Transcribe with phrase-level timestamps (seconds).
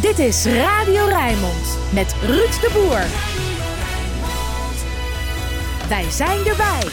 [0.00, 3.02] Dit is Radio Rijnmond met Ruud de Boer.
[5.88, 6.90] Wij zijn erbij.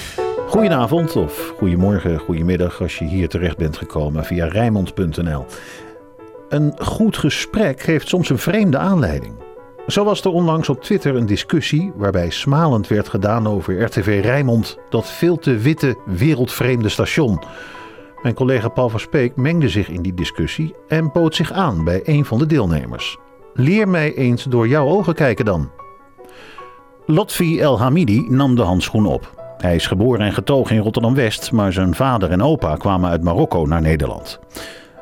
[0.48, 5.46] Goedenavond of goedemorgen, goedemiddag als je hier terecht bent gekomen via Rijnmond.nl.
[6.50, 9.34] Een goed gesprek heeft soms een vreemde aanleiding.
[9.88, 14.78] Zo was er onlangs op Twitter een discussie waarbij smalend werd gedaan over RTV Rijnmond,
[14.90, 17.40] dat veel te witte, wereldvreemde station.
[18.22, 22.02] Mijn collega Paul van Speek mengde zich in die discussie en bood zich aan bij
[22.04, 23.18] een van de deelnemers.
[23.54, 25.70] Leer mij eens door jouw ogen kijken dan.
[27.06, 29.54] Lotfi El Hamidi nam de handschoen op.
[29.58, 33.66] Hij is geboren en getogen in Rotterdam-West, maar zijn vader en opa kwamen uit Marokko
[33.66, 34.40] naar Nederland.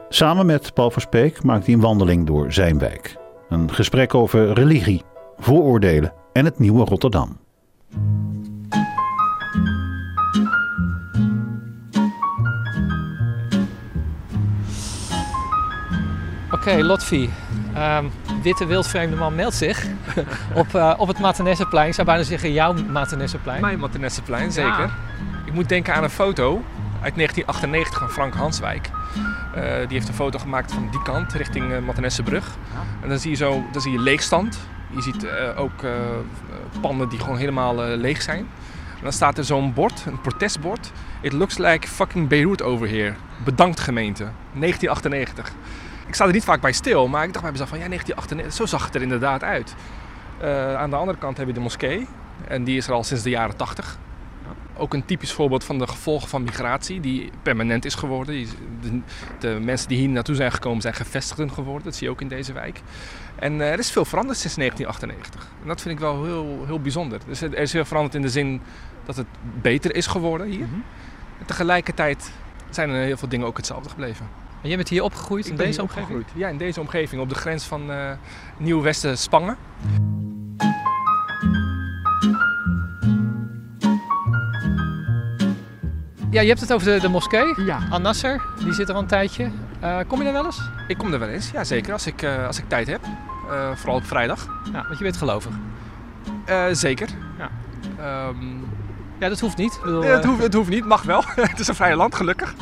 [0.09, 3.16] Samen met Paul Verspeek maakt hij een wandeling door zijn wijk.
[3.50, 5.02] Een gesprek over religie,
[5.38, 7.38] vooroordelen en het nieuwe Rotterdam.
[16.55, 17.30] Oké, Lotfi.
[17.77, 19.86] Um, witte wildvreemde man meldt zich
[20.54, 21.88] op, uh, op het Maternesseplein.
[21.88, 23.61] Ik zou bijna zeggen jouw Maternesseplein.
[23.61, 24.80] Mijn Maternesseplein, zeker.
[24.80, 24.89] Ja.
[25.45, 26.64] Ik moet denken aan een foto
[27.02, 28.89] uit 1998 van Frank Hanswijk.
[29.56, 32.45] Uh, die heeft een foto gemaakt van die kant, richting uh, Maternessbrug.
[32.73, 32.81] Ja.
[33.02, 34.59] En dan zie je zo, dan zie je leegstand.
[34.89, 35.86] Je ziet uh, ook
[36.81, 38.48] panden die gewoon helemaal leeg zijn.
[38.95, 40.92] En dan staat er zo'n bord, een protestbord.
[41.22, 43.14] It looks like fucking Beirut over here.
[43.44, 44.23] Bedankt gemeente.
[44.53, 45.53] 1998
[46.08, 48.53] ik sta er niet vaak bij stil, maar ik dacht bij mezelf van ja, 1998,
[48.53, 49.75] zo zag het er inderdaad uit.
[50.42, 52.08] Uh, aan de andere kant heb je de moskee
[52.48, 53.98] en die is er al sinds de jaren 80.
[54.78, 58.48] Ook een typisch voorbeeld van de gevolgen van migratie die permanent is geworden.
[58.81, 59.02] De,
[59.39, 61.83] de mensen die hier naartoe zijn gekomen zijn gevestigden geworden.
[61.83, 62.81] Dat zie je ook in deze wijk.
[63.36, 65.52] En uh, er is veel veranderd sinds 1998.
[65.61, 67.20] En dat vind ik wel heel, heel bijzonder.
[67.28, 68.61] Dus er is veel veranderd in de zin
[69.06, 69.28] dat het
[69.61, 70.66] beter is geworden hier.
[70.66, 70.83] Mm -hmm.
[71.39, 72.31] En tegelijkertijd
[72.70, 74.45] zijn er heel veel dingen ook hetzelfde gebleven.
[74.66, 76.05] En jij bent hier opgegroeid in deze omgeving?
[76.05, 76.41] Opgegroeid.
[76.41, 78.11] Ja, in deze omgeving, op de grens van uh,
[78.58, 79.58] Nieuw-Westen-Spangen.
[86.30, 87.64] Ja, je hebt het over de, de moskee.
[87.65, 87.87] Ja.
[87.89, 89.49] Al-Nasser, die zit er al een tijdje.
[89.83, 90.70] Uh, kom je daar wel eens?
[90.87, 91.93] Ik kom er wel eens, ja zeker.
[91.93, 93.02] Als ik, uh, als ik tijd heb.
[93.75, 94.48] vooral op vrijdag.
[94.73, 95.54] Ja, want je bent gelovig.
[96.71, 97.09] zeker.
[97.37, 97.49] Ja.
[98.27, 98.64] Um,
[99.20, 99.80] ja, dat hoeft niet.
[99.83, 101.23] Bedoel, het, hoeft, het hoeft niet, mag wel.
[101.36, 102.53] het is een vrije land, gelukkig.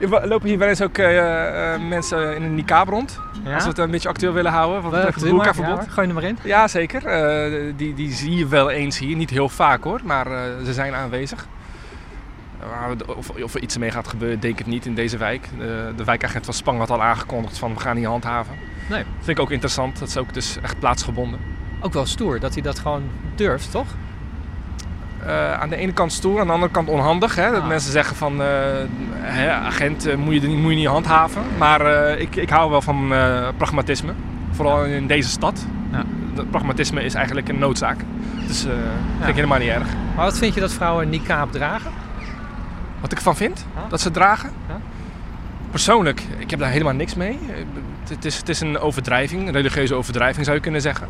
[0.24, 3.20] Lopen hier wel eens ook uh, uh, mensen in een niqab rond.
[3.44, 3.54] Ja?
[3.54, 4.82] Als we het een beetje actueel willen houden.
[4.82, 5.84] Wat betreft het boerkaverbod.
[5.84, 6.38] Ja, gooi er maar in.
[6.42, 7.02] Ja, zeker.
[7.02, 9.16] Uh, die, die zie je wel eens hier.
[9.16, 10.26] Niet heel vaak hoor, maar
[10.64, 11.46] ze zijn aanwezig.
[13.16, 15.48] Of, of, er iets mee gaat gebeuren, denk ik niet in deze wijk.
[15.96, 18.54] de wijkagent van Spang had al aangekondigd van we gaan niet handhaven.
[18.88, 19.04] Nee.
[19.16, 19.98] Vind ik ook interessant.
[19.98, 21.40] Dat is ook dus echt plaatsgebonden.
[21.80, 23.02] Ook wel stoer dat hij dat gewoon
[23.34, 23.86] durft, toch?
[25.26, 27.34] Uh, aan de ene kant stoer, aan de andere kant onhandig.
[27.34, 27.50] Hè?
[27.50, 27.68] Dat ah.
[27.68, 28.46] mensen zeggen van, uh,
[29.16, 31.42] hè, agent uh, moet, je, moet je niet handhaven.
[31.58, 33.12] Maar ik, ik hou wel van
[33.56, 34.12] pragmatisme.
[34.50, 35.66] Vooral in deze stad.
[35.92, 36.04] Ja.
[36.50, 37.98] pragmatisme is eigenlijk een noodzaak.
[38.46, 38.72] Dus dat
[39.16, 39.88] vind ik helemaal niet erg.
[40.16, 41.90] Maar wat vind je dat vrouwen niqab dragen?
[43.00, 43.66] Wat ik ervan vind?
[43.88, 44.50] Dat ze dragen?
[45.70, 47.38] Persoonlijk, ik heb daar helemaal niks mee.
[48.08, 51.08] Het is, het is een overdrijving, een religieuze overdrijving zou je kunnen zeggen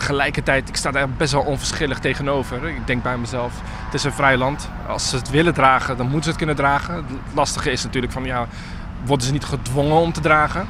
[0.00, 2.68] tegelijkertijd, ik sta daar best wel onverschillig tegenover.
[2.68, 3.52] Ik denk bij mezelf,
[3.84, 4.68] het is een vrij land.
[4.88, 6.94] Als ze het willen dragen, dan moeten ze het kunnen dragen.
[6.94, 8.46] Het lastige is natuurlijk van, ja,
[9.04, 10.68] worden ze niet gedwongen om te dragen?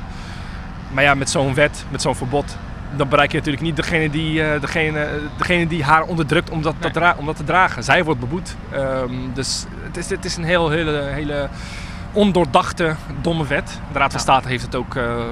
[0.92, 2.56] Maar ja, met zo'n wet, met zo'n verbod,
[2.96, 6.74] dan bereik je natuurlijk niet degene die, uh, degene, degene die haar onderdrukt om dat,
[6.80, 6.90] nee.
[6.90, 7.84] dat om dat te dragen.
[7.84, 8.56] Zij wordt beboet.
[8.74, 11.48] Um, dus het is, het is een heel, hele, hele
[12.12, 13.80] ondoordachte, domme wet.
[13.92, 14.94] De Raad van State heeft het ook...
[14.94, 15.24] Uh,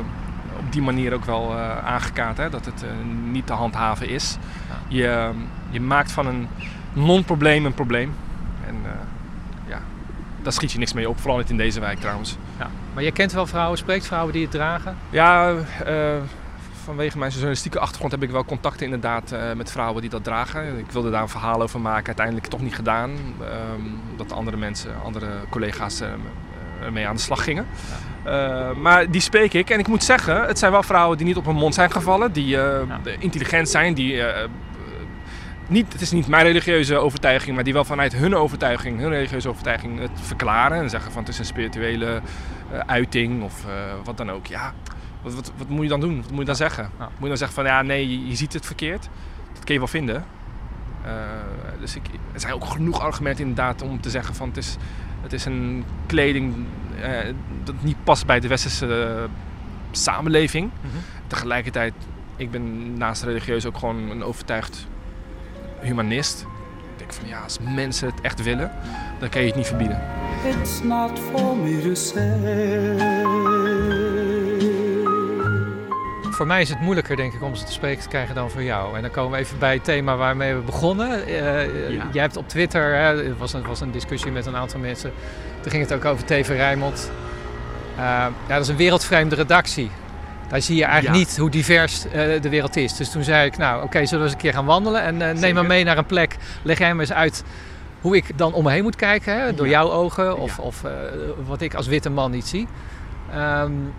[0.73, 2.37] die manier ook wel uh, aangekaart.
[2.37, 2.51] Hè?
[2.51, 2.91] Dat het uh,
[3.31, 4.37] niet te handhaven is.
[4.89, 5.31] Je,
[5.71, 6.49] je maakt van een
[6.93, 8.15] non-probleem een probleem.
[8.67, 8.91] En uh,
[9.67, 9.81] ja,
[10.43, 11.21] daar schiet je niks mee op.
[11.21, 12.37] Vooral niet in deze wijk trouwens.
[12.59, 12.67] Ja.
[12.95, 14.97] Maar je kent wel vrouwen, spreekt vrouwen die het dragen?
[15.11, 15.55] Ja,
[16.85, 20.79] vanwege mijn journalistieke achtergrond heb ik wel contacten inderdaad met vrouwen die dat dragen.
[20.79, 22.07] Ik wilde daar een verhaal over maken.
[22.07, 23.11] Uiteindelijk toch niet gedaan.
[23.11, 26.03] Um, omdat andere mensen, andere collega's
[26.93, 27.67] mee aan de slag gingen.
[28.25, 28.69] Ja.
[28.71, 29.71] Uh, maar die spreek ik.
[29.71, 32.33] En ik moet zeggen, het zijn wel vrouwen die niet op hun mond zijn gevallen.
[32.33, 32.85] Die ja.
[33.19, 33.95] intelligent zijn.
[33.95, 34.23] Die,
[35.67, 39.49] niet, het is niet mijn religieuze overtuiging, maar die wel vanuit hun overtuiging, hun religieuze
[39.49, 40.79] overtuiging, het verklaren.
[40.79, 42.21] En zeggen van het is een spirituele
[42.87, 43.65] uiting of
[44.05, 44.47] wat dan ook.
[44.47, 44.75] Ja,
[45.23, 46.17] wat, wat, wat, moet je dan doen?
[46.17, 46.91] Wat moet je dan zeggen?
[46.99, 47.05] Ja.
[47.05, 49.09] Moet je dan zeggen van ja, nee, je, je ziet het verkeerd?
[49.53, 50.25] Dat kun je wel vinden.
[51.81, 54.77] Dus ik, er zijn ook genoeg argumenten inderdaad om te zeggen van het is,
[55.23, 56.55] het is een kleding
[56.99, 57.35] uh,
[57.65, 59.25] dat niet past bij de westerse uh,
[59.91, 60.65] samenleving.
[60.65, 61.01] Mm -hmm.
[61.27, 61.93] Tegelijkertijd,
[62.37, 64.87] ik ben naast religieus ook gewoon een overtuigd
[65.81, 66.41] humanist.
[66.93, 68.73] Ik denk van ja, als mensen het echt willen,
[69.19, 70.03] dan kan je het niet verbieden.
[70.45, 73.48] It's not for me to say.
[76.39, 78.63] Voor mij is het moeilijker, denk ik, om ze te spreken te krijgen dan voor
[78.63, 78.97] jou.
[78.97, 81.29] En dan komen we even bij het thema waarmee we begonnen.
[81.29, 82.09] Uh, Ja.
[82.13, 85.13] Jij hebt op Twitter, hè, het was een, was een discussie met een aantal mensen.
[85.61, 87.11] Toen ging het ook over TV Rijnmond.
[87.97, 89.91] Uh, ja, dat is een wereldvreemde redactie.
[90.49, 91.21] Daar zie je eigenlijk Ja.
[91.21, 92.97] niet hoe divers uh, de wereld is.
[92.97, 95.03] Dus toen zei ik, nou oké, okay, zullen we eens een keer gaan wandelen.
[95.03, 96.37] En neem me mee naar een plek.
[96.63, 97.45] Leg jij me eens uit
[98.01, 99.41] hoe ik dan om me heen moet kijken.
[99.41, 99.73] Hè, door Ja.
[99.73, 100.37] jouw ogen.
[100.39, 100.83] Of, of
[101.47, 102.67] wat ik als witte man niet zie.
[103.37, 103.93] Um,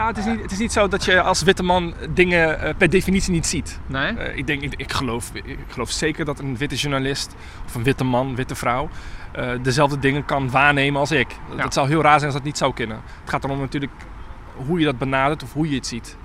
[0.00, 2.70] Nou, het is, niet, het is niet zo dat je als witte man dingen uh,
[2.76, 3.78] per definitie niet ziet.
[3.86, 4.12] nee?
[4.12, 7.34] Uh, ik, denk, ik, ik, geloof, ik geloof zeker dat een witte journalist
[7.66, 8.88] of een witte man, witte vrouw,
[9.38, 11.26] uh, dezelfde dingen kan waarnemen als ik.
[11.56, 11.62] Ja.
[11.62, 13.00] Dat zou heel raar zijn als dat niet zou kunnen.
[13.20, 13.92] Het gaat erom natuurlijk
[14.66, 16.16] hoe je dat benadert of hoe je het ziet.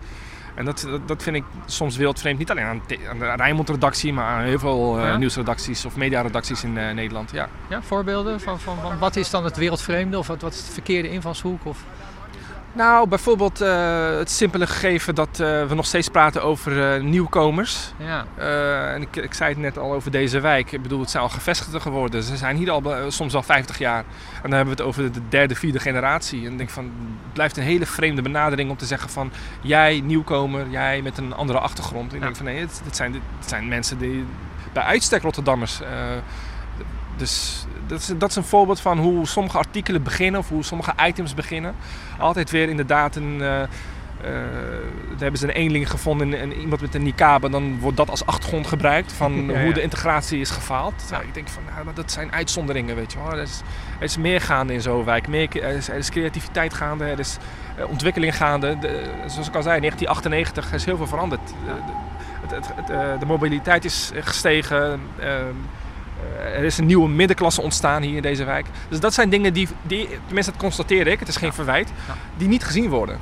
[0.56, 2.40] En dat, dat, dat vind ik soms wereldvreemd.
[2.40, 5.18] Niet alleen aan, aan de Rijnmond-redactie, maar aan heel veel uh, Ja.
[5.18, 7.32] nieuwsredacties of mediaredacties in uh, Nederland.
[7.32, 7.50] Ja.
[7.70, 10.72] Ja, voorbeelden van, van, van wat is dan het wereldvreemde of wat, wat is de
[10.72, 11.66] verkeerde invalshoek?
[11.66, 11.84] Of...
[12.76, 17.94] Nou, bijvoorbeeld uh, het simpele gegeven dat uh, we nog steeds praten over uh, nieuwkomers.
[17.98, 18.26] Ja.
[18.94, 20.72] en ik, ik, zei het net al over deze wijk.
[20.72, 22.24] Ik bedoel, het zijn al gevestigden geworden.
[22.24, 24.04] Ze zijn hier al soms al 50 jaar.
[24.36, 26.46] En dan hebben we het over de derde, vierde generatie.
[26.46, 29.32] En ik denk van, het blijft een hele vreemde benadering om te zeggen van...
[29.62, 32.14] jij nieuwkomer, jij met een andere achtergrond.
[32.14, 32.24] Ik Ja.
[32.24, 34.26] denk van, nee, het, het, zijn, het zijn mensen die
[34.74, 35.80] bij uitstek Rotterdammers...
[37.18, 40.94] dus dat is, dat is een voorbeeld van hoe sommige artikelen beginnen of hoe sommige
[41.08, 41.76] items beginnen.
[42.20, 43.40] Altijd weer inderdaad een.
[43.42, 43.62] Uh,
[44.26, 44.32] uh,
[45.10, 47.44] daar hebben ze een eenling gevonden en iemand met een niqab.
[47.44, 49.74] En dan wordt dat als achtergrond gebruikt van Ja, hoe ja.
[49.74, 50.94] de integratie is gefaald.
[51.06, 51.12] Ja.
[51.12, 53.32] Nou, ik denk van, nou, dat zijn uitzonderingen, weet je wel.
[53.32, 53.62] Er is,
[53.98, 55.28] er is meer gaande in zo'n wijk.
[55.28, 57.38] Meer, er, is, er is creativiteit gaande, er is
[57.80, 58.78] uh, ontwikkeling gaande.
[58.80, 61.48] De, zoals ik al zei, 1998 is heel veel veranderd.
[61.48, 65.00] De, de, het, het, het, de mobiliteit is gestegen.
[65.20, 65.26] Uh,
[66.40, 68.66] er is een nieuwe middenklasse ontstaan hier in deze wijk.
[68.90, 71.92] Dus dat zijn dingen die, die tenminste dat constateer ik, het is geen verwijt,
[72.38, 73.20] die niet gezien worden.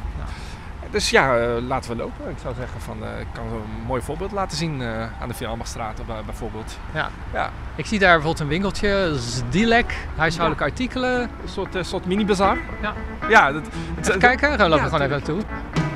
[0.91, 2.29] Dus ja, uh, laten we lopen.
[2.29, 4.83] Ik zou zeggen van, uh, ik kan zo een mooi voorbeeld laten zien
[5.21, 6.77] aan de Vierambachstraat bijvoorbeeld.
[6.93, 7.09] Ja.
[7.33, 7.51] ja.
[7.75, 11.21] Ik zie daar bijvoorbeeld een winkeltje, Zdilek, huishoudelijke artikelen.
[11.21, 12.57] Een soort, soort mini-bazaar.
[12.81, 12.93] Ja.
[13.29, 13.51] Ja.
[13.51, 13.63] Dat,
[13.95, 15.92] het, kijken, dan lopen we gewoon even naartoe.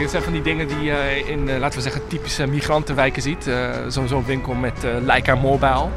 [0.00, 3.46] Dat zijn van die dingen die je in, uh, laten we zeggen, typische migrantenwijken ziet.
[3.46, 5.74] Uh, Zo'n zo winkel met uh, Leica Mobile.
[5.74, 5.88] Oh,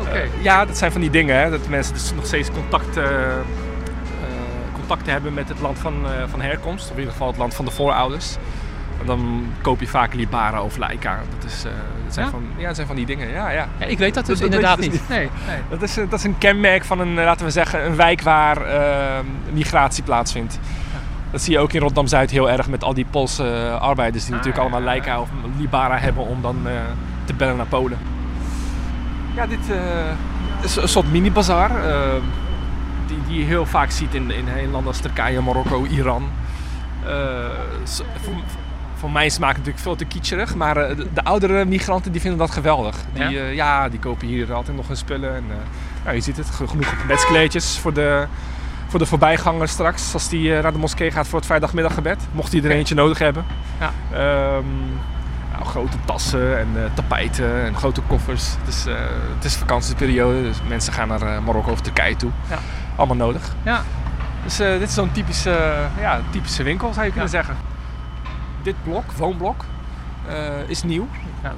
[0.00, 0.28] okay.
[0.42, 1.36] ja, dat zijn van die dingen.
[1.36, 2.98] Hè, dat mensen dus nog steeds contact,
[4.74, 6.84] contacten hebben met het land van, uh, van herkomst.
[6.84, 8.36] Of in ieder geval het land van de voorouders.
[9.00, 11.20] En dan koop je vaak Libara of Leica.
[11.38, 11.72] Dat, is, dat,
[12.14, 12.30] zijn, Ja?
[12.32, 13.28] van, ja, dat zijn van die dingen.
[13.28, 13.68] Ja, ja.
[13.78, 14.92] ja ik weet dat dus Dat- inderdaad je niet.
[14.92, 15.58] dus Nee, nee.
[15.70, 18.58] Dat, is, dat is een kenmerk van een, laten we zeggen, een wijk waar
[19.52, 20.58] migratie plaatsvindt.
[21.32, 24.32] Dat zie je ook in Rotterdam-Zuid heel erg met al die Poolse uh, arbeiders die
[24.34, 24.80] natuurlijk allemaal.
[24.80, 26.72] Leica of Libara hebben om dan uh,
[27.24, 27.98] te bellen naar Polen.
[29.34, 29.76] Ja, dit uh,
[30.62, 31.70] is een soort mini-bazaar
[33.06, 36.28] die, die je heel vaak ziet in, in, in landen als Turkije, Marokko, Iran.
[38.20, 38.34] Voor,
[38.94, 42.38] voor mij smaakt het natuurlijk veel te kitscherig, maar de, de, oudere migranten die vinden
[42.38, 42.96] dat geweldig.
[43.12, 43.46] Die, Ja?
[43.46, 45.34] ja, die kopen hier altijd nog hun spullen.
[45.34, 45.44] En,
[46.04, 48.26] nou, je ziet het, genoeg gebedskleedjes voor de,
[48.92, 52.18] voor de voorbijganger straks, als die uh, naar de moskee gaat voor het vrijdagmiddaggebed.
[52.32, 53.44] Mocht hij er eentje nodig hebben.
[53.80, 53.90] Ja.
[54.56, 54.64] Um,
[55.52, 58.50] nou, grote tassen en uh, tapijten en grote koffers.
[58.58, 58.94] Het is, uh,
[59.34, 62.30] het is vakantieperiode, dus mensen gaan naar Marokko of Turkije toe.
[62.50, 62.58] Ja.
[62.96, 63.54] Allemaal nodig.
[63.62, 63.82] Ja.
[64.44, 67.36] Dus dit is zo'n typische, ja, typische winkel zou je kunnen Ja.
[67.36, 67.56] zeggen.
[68.62, 69.64] Dit blok, woonblok,
[70.66, 71.08] is nieuw.
[71.42, 71.52] Ja.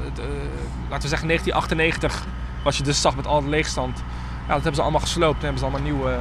[0.88, 2.24] laten we zeggen 1998
[2.62, 3.98] was je dus zag met al de leegstand.
[4.40, 6.16] Ja, dat hebben ze allemaal gesloopt en hebben ze allemaal nieuwe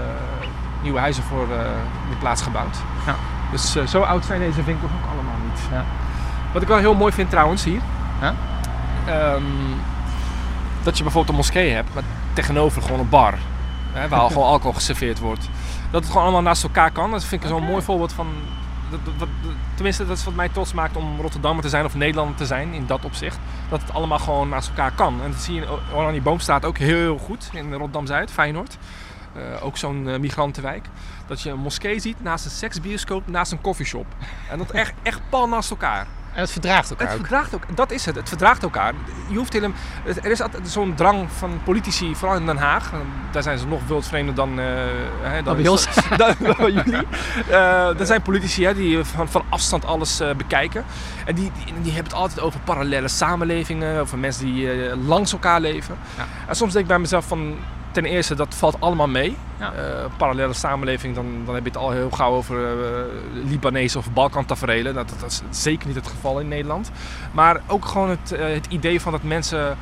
[0.83, 1.57] nieuwe huizen voor uh,
[2.11, 2.77] in plaats gebouwd.
[3.05, 3.15] Ja.
[3.51, 5.59] Dus uh, zo oud zijn deze winkels ook allemaal niet.
[5.71, 5.85] Ja.
[6.53, 7.81] Wat ik wel heel mooi vind trouwens hier.
[8.21, 8.35] Ja?
[9.33, 9.43] Um,
[10.83, 13.33] dat je bijvoorbeeld een moskee hebt, maar tegenover gewoon een bar.
[13.91, 15.49] Hè, waar gewoon alcohol geserveerd wordt.
[15.91, 17.11] Dat het gewoon allemaal naast elkaar kan.
[17.11, 18.27] Dat vind ik zo'n mooi voorbeeld van...
[18.89, 19.27] Dat, dat,
[19.73, 22.73] tenminste, dat is wat mij trots maakt om Rotterdammer te zijn of Nederlander te zijn
[22.73, 23.39] in dat opzicht.
[23.69, 25.21] Dat het allemaal gewoon naast elkaar kan.
[25.23, 28.77] En dat zie je in Oranje Boomstraat ook heel, heel goed in Rotterdam-Zuid, Feyenoord.
[29.37, 30.85] Uh, ook zo'n uh, migrantenwijk.
[31.27, 34.05] Dat je een moskee ziet naast een seksbioscoop, naast een koffieshop.
[34.49, 36.07] En dat echt, echt pal naast elkaar.
[36.33, 37.25] En het verdraagt elkaar Het ook.
[37.25, 37.75] verdraagt ook.
[37.75, 38.15] Dat is het.
[38.15, 38.93] Het verdraagt elkaar.
[39.27, 39.77] Je hoeft helemaal.
[40.05, 42.91] Er is altijd zo'n drang van politici, vooral in Den Haag.
[43.31, 44.59] Daar zijn ze nog wildvreemder dan.
[44.59, 44.65] Uh,
[45.21, 45.63] hè, dan.
[46.17, 47.07] Dan, dan bij jullie.
[47.49, 50.85] Uh, er zijn politici hè, die van, van afstand alles uh, bekijken.
[51.25, 53.99] En die, die, die, hebben het altijd over parallele samenlevingen.
[53.99, 55.97] Over mensen die langs elkaar leven.
[56.17, 56.25] Ja.
[56.47, 57.57] En soms denk ik bij mezelf van
[57.93, 59.37] ten eerste, dat valt allemaal mee.
[59.59, 59.73] Ja.
[59.73, 64.11] Uh, parallele samenleving, dan, dan heb je het al heel gauw over uh, Libanese of
[64.13, 64.93] Balkan-taferelen.
[64.93, 66.91] Dat, dat, is zeker niet het geval in Nederland.
[67.31, 69.77] Maar ook gewoon het, uh, het idee van dat mensen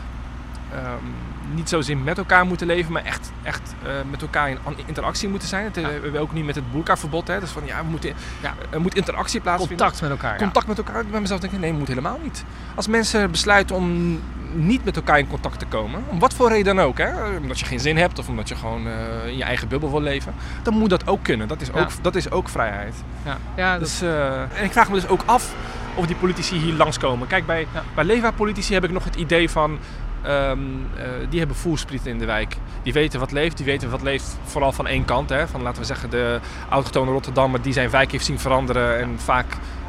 [0.74, 1.14] um,
[1.54, 5.48] niet zozeer met elkaar moeten leven, maar echt, echt eh, met elkaar in interactie moeten
[5.48, 5.74] zijn.
[5.74, 5.88] Eh, Ja.
[5.88, 7.28] We hebben ook niet met het boerkaverbod.
[7.28, 7.40] Hè.
[7.40, 8.54] Dus van ja, we moeten, Ja.
[8.70, 9.78] er moet interactie plaatsvinden.
[9.78, 10.32] Contact met elkaar.
[10.34, 10.38] ja.
[10.38, 11.06] Contact met elkaar.
[11.06, 12.44] Bij mezelf denk ik, nee, moet helemaal niet.
[12.76, 14.20] Als mensen besluiten om
[14.54, 17.60] niet met elkaar in contact te komen, om wat voor reden dan ook, hè, omdat
[17.60, 20.34] je geen zin hebt of omdat je gewoon eh, in je eigen bubbel wil leven,
[20.64, 21.48] dan moet dat ook kunnen.
[21.48, 22.96] Dat is ook, dat is ook vrijheid.
[23.26, 25.54] Ja, ja dat, Dus, eh, en ik vraag me dus ook af
[25.96, 27.28] of die politici hier langskomen.
[27.28, 27.84] Kijk, bij, Ja.
[27.96, 29.80] bij Leefbaar-politici heb ik nog het idee van...
[30.24, 30.60] ehm,
[30.98, 32.56] eh, die hebben voerspriet in de wijk.
[32.84, 33.58] Die weten wat leeft.
[33.58, 35.30] Die weten wat leeft vooral van één kant.
[35.30, 35.48] Hè.
[35.48, 39.00] Van, laten we zeggen, de autochtone Rotterdammer die zijn wijk heeft zien veranderen...
[39.00, 39.46] en vaak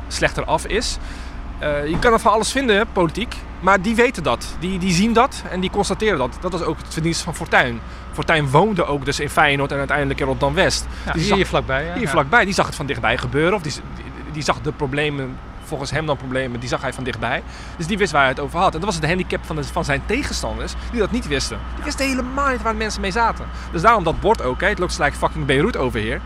[0.09, 0.99] slechter af is.
[1.59, 3.35] Eh, je kan er van alles vinden, politiek.
[3.61, 4.57] Maar die weten dat.
[4.61, 6.37] Die, die zien dat en die constateren dat.
[6.41, 7.81] Dat was ook het verdienst van Fortuyn.
[8.13, 10.87] Fortuyn woonde ook dus in Feyenoord en uiteindelijk in Rotterdam-West.
[11.07, 11.85] ja, die hier, zag- vlakbij.
[11.85, 11.93] Ja.
[11.93, 12.09] hier Ja.
[12.09, 13.55] vlakbij, die zag het van dichtbij gebeuren.
[13.55, 17.05] Of die, die, die zag de problemen, volgens hem dan problemen, die zag hij van
[17.05, 17.43] dichtbij.
[17.77, 18.75] Dus die wist waar hij het over had.
[18.75, 21.59] En dat was het handicap van, de, van zijn tegenstanders, die dat niet wisten.
[21.75, 23.45] Die wisten helemaal niet waar mensen mee zaten.
[23.73, 26.21] Dus daarom dat bord ook, hè, het looks like fucking Beirut over hier.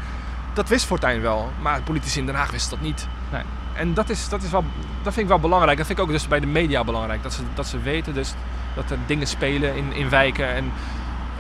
[0.53, 3.07] Dat wist Fortuyn wel, maar politici in Den Haag wisten dat niet.
[3.33, 3.43] Nee.
[3.73, 4.65] En dat, is, dat, is wel,
[5.03, 5.77] dat vind ik wel belangrijk.
[5.79, 7.23] Dat vind ik ook dus bij de media belangrijk.
[7.23, 8.35] Dat ze, dat ze weten dus
[8.75, 10.55] dat er dingen spelen in, in wijken.
[10.55, 10.73] En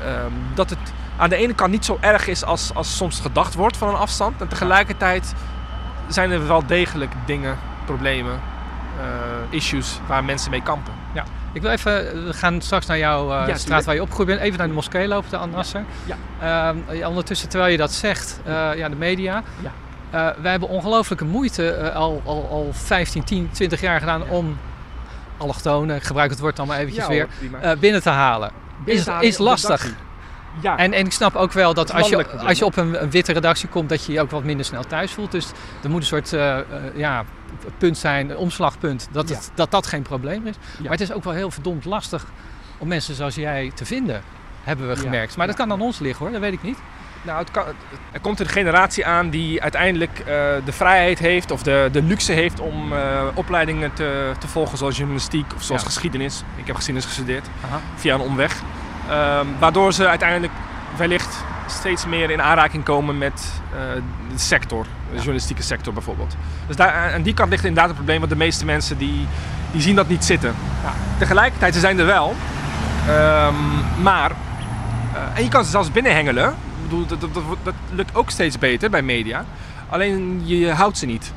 [0.02, 0.78] ehm, dat het
[1.16, 3.94] aan de ene kant niet zo erg is als, als soms gedacht wordt van een
[3.94, 4.40] afstand.
[4.40, 5.34] En tegelijkertijd
[6.08, 8.40] zijn er wel degelijk dingen, problemen,
[9.00, 9.06] eh,
[9.50, 10.92] issues waar mensen mee kampen.
[11.52, 14.40] Ik wil even, we gaan straks naar jouw eh, straat waar je opgegroeid bent.
[14.40, 15.84] Even naar de moskee lopen, de Annasser.
[16.04, 16.16] Ja.
[16.88, 19.42] Ehm, ondertussen, terwijl je dat zegt, eh, ja, de media.
[19.62, 19.72] Ja.
[20.40, 24.58] Wij hebben ongelooflijke moeite al, al, al 15, 10, 20 jaar gedaan om
[25.36, 27.60] allochtonen, ik gebruik het woord dan maar eventjes weer, prima.
[27.60, 28.50] eh, binnen te halen.
[28.84, 29.86] Is, is lastig.
[30.60, 32.64] Ja, En, en ik snap ook wel dat Dat is als je, probleem, als je
[32.64, 35.30] op een, een witte redactie komt, dat je je ook wat minder snel thuis voelt.
[35.30, 35.46] Dus
[35.82, 36.30] er moet een soort
[36.94, 37.24] ja,
[37.78, 40.54] punt zijn, een omslagpunt, dat, het, dat dat geen probleem is.
[40.82, 42.26] Maar het is ook wel heel verdomd lastig
[42.78, 44.22] om mensen zoals jij te vinden,
[44.62, 45.36] hebben we Ja, gemerkt.
[45.36, 46.78] Maar dat kan aan ons liggen hoor, dat weet ik niet.
[47.22, 47.64] Nou, het kan,
[48.12, 50.26] er komt een generatie aan die uiteindelijk eh,
[50.64, 54.96] de vrijheid heeft of de, de luxe heeft om eh, opleidingen te, te volgen zoals
[54.96, 56.42] journalistiek of zoals geschiedenis.
[56.56, 57.80] Ik heb geschiedenis gestudeerd Aha.
[57.94, 58.62] via een omweg.
[59.08, 60.52] Ehm, waardoor ze uiteindelijk
[60.96, 63.78] wellicht steeds meer in aanraking komen met eh,
[64.32, 66.36] de sector, de journalistieke sector bijvoorbeeld.
[66.66, 69.26] Dus daar, aan die kant ligt inderdaad het probleem, want de meeste mensen die,
[69.72, 70.54] die zien dat niet zitten.
[70.84, 70.92] Ja.
[71.18, 72.34] Tegelijkertijd, ze zijn er wel.
[73.08, 73.54] Ehm,
[74.02, 76.48] maar, eh, en je kan ze zelfs binnenhengelen.
[76.48, 79.44] Ik bedoel, dat, dat, dat, dat lukt ook steeds beter bij media.
[79.88, 81.32] Alleen je houdt ze niet.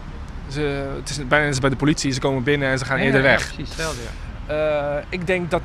[0.47, 3.21] Ze, het is bijna bij de politie, ze komen binnen en ze gaan Ja, eerder
[3.21, 3.45] ja, weg.
[3.53, 4.01] precies, hetzelfde.
[4.45, 5.61] Eh, ik denk dat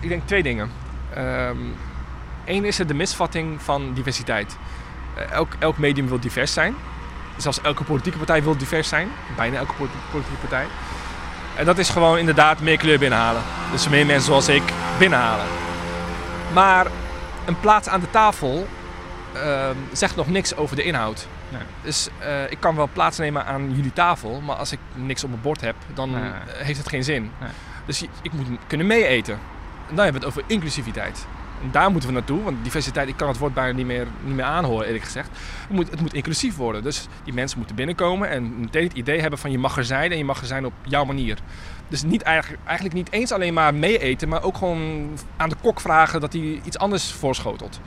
[0.00, 0.70] ik denk twee dingen.
[2.44, 4.56] Eén is er de misvatting van diversiteit.
[5.16, 6.74] Eh, elk, elk medium wil divers zijn.
[7.36, 9.08] Zelfs elke politieke partij wil divers zijn.
[9.36, 10.66] Bijna elke politi- politieke partij.
[11.56, 13.42] En dat is gewoon inderdaad meer kleur binnenhalen.
[13.70, 14.62] Dus meer mensen zoals ik
[14.98, 15.46] binnenhalen.
[16.52, 16.86] Maar
[17.44, 18.66] een plaats aan de tafel
[19.32, 21.26] ehm, zegt nog niks over de inhoud.
[21.48, 21.60] Nee.
[21.82, 25.42] Dus eh, ik kan wel plaatsnemen aan jullie tafel, maar als ik niks op mijn
[25.42, 26.30] bord heb, dan Nee.
[26.46, 27.30] heeft het geen zin.
[27.40, 27.50] Nee.
[27.86, 29.34] Dus ik moet kunnen meeeten.
[29.88, 31.26] En dan hebben we het over inclusiviteit.
[31.70, 34.44] Daar moeten we naartoe, want diversiteit, ik kan het woord bijna niet meer, niet meer
[34.44, 35.28] aanhoren eerlijk gezegd.
[35.60, 36.82] Het moet, het moet inclusief worden.
[36.82, 40.10] Dus die mensen moeten binnenkomen en meteen het idee hebben van je mag er zijn
[40.10, 41.38] en je mag er zijn op jouw manier.
[41.88, 45.80] Dus niet eigenlijk, eigenlijk niet eens alleen maar meeeten, maar ook gewoon aan de kok
[45.80, 47.80] vragen dat hij iets anders voorschotelt.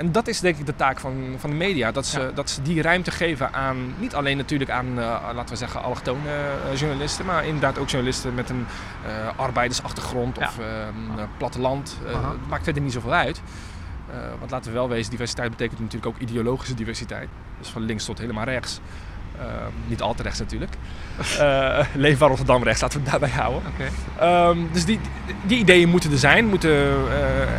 [0.00, 1.92] En dat is denk ik de taak van, van de media.
[1.92, 2.30] Dat ze, Ja.
[2.34, 5.04] dat ze die ruimte geven aan, niet alleen natuurlijk aan, eh,
[5.34, 8.66] laten we zeggen, allochtone eh, journalisten, maar inderdaad ook journalisten met een
[9.06, 10.46] eh, arbeidersachtergrond Ja.
[10.46, 10.64] of eh,
[11.12, 11.96] een eh, platteland.
[12.04, 13.42] Het maakt verder niet zoveel uit.
[14.38, 17.28] Want laten we wel wezen, diversiteit betekent natuurlijk ook ideologische diversiteit.
[17.58, 18.80] Dus van links tot helemaal rechts.
[19.38, 19.44] Eh,
[19.86, 20.72] niet al te rechts natuurlijk.
[21.94, 23.62] Leefbaar Rotterdam rechts, laten we het daarbij houden.
[24.18, 25.00] Ehm, dus die,
[25.42, 26.46] die ideeën moeten er zijn.
[26.46, 26.70] Moeten,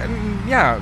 [0.02, 0.10] en
[0.46, 0.78] ja,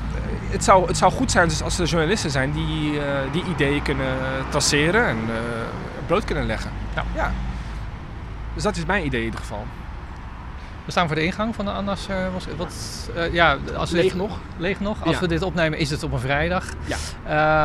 [0.50, 3.82] het zou, het zou goed zijn dus als er journalisten zijn die eh, die ideeën
[3.82, 4.16] kunnen
[4.50, 5.36] traceren en eh,
[6.08, 6.72] brood kunnen leggen.
[7.16, 7.32] Ja.
[8.54, 9.66] Dus dat is mijn idee in ieder geval.
[10.86, 12.08] We staan voor de ingang van de Annas.
[12.08, 12.74] eh, was, wat,
[13.16, 14.38] eh, ja, als we Leeg dit- nog?
[14.58, 14.98] Leeg nog.
[15.06, 15.20] Als Ja.
[15.22, 16.66] we dit opnemen is het op een vrijdag.
[16.86, 16.96] Ja.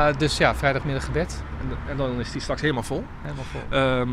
[0.09, 1.43] Eh, dus ja, vrijdagmiddag gebed.
[1.61, 3.05] En, en dan is die straks helemaal vol.
[3.23, 3.61] Helemaal vol.
[3.69, 4.11] Ehm,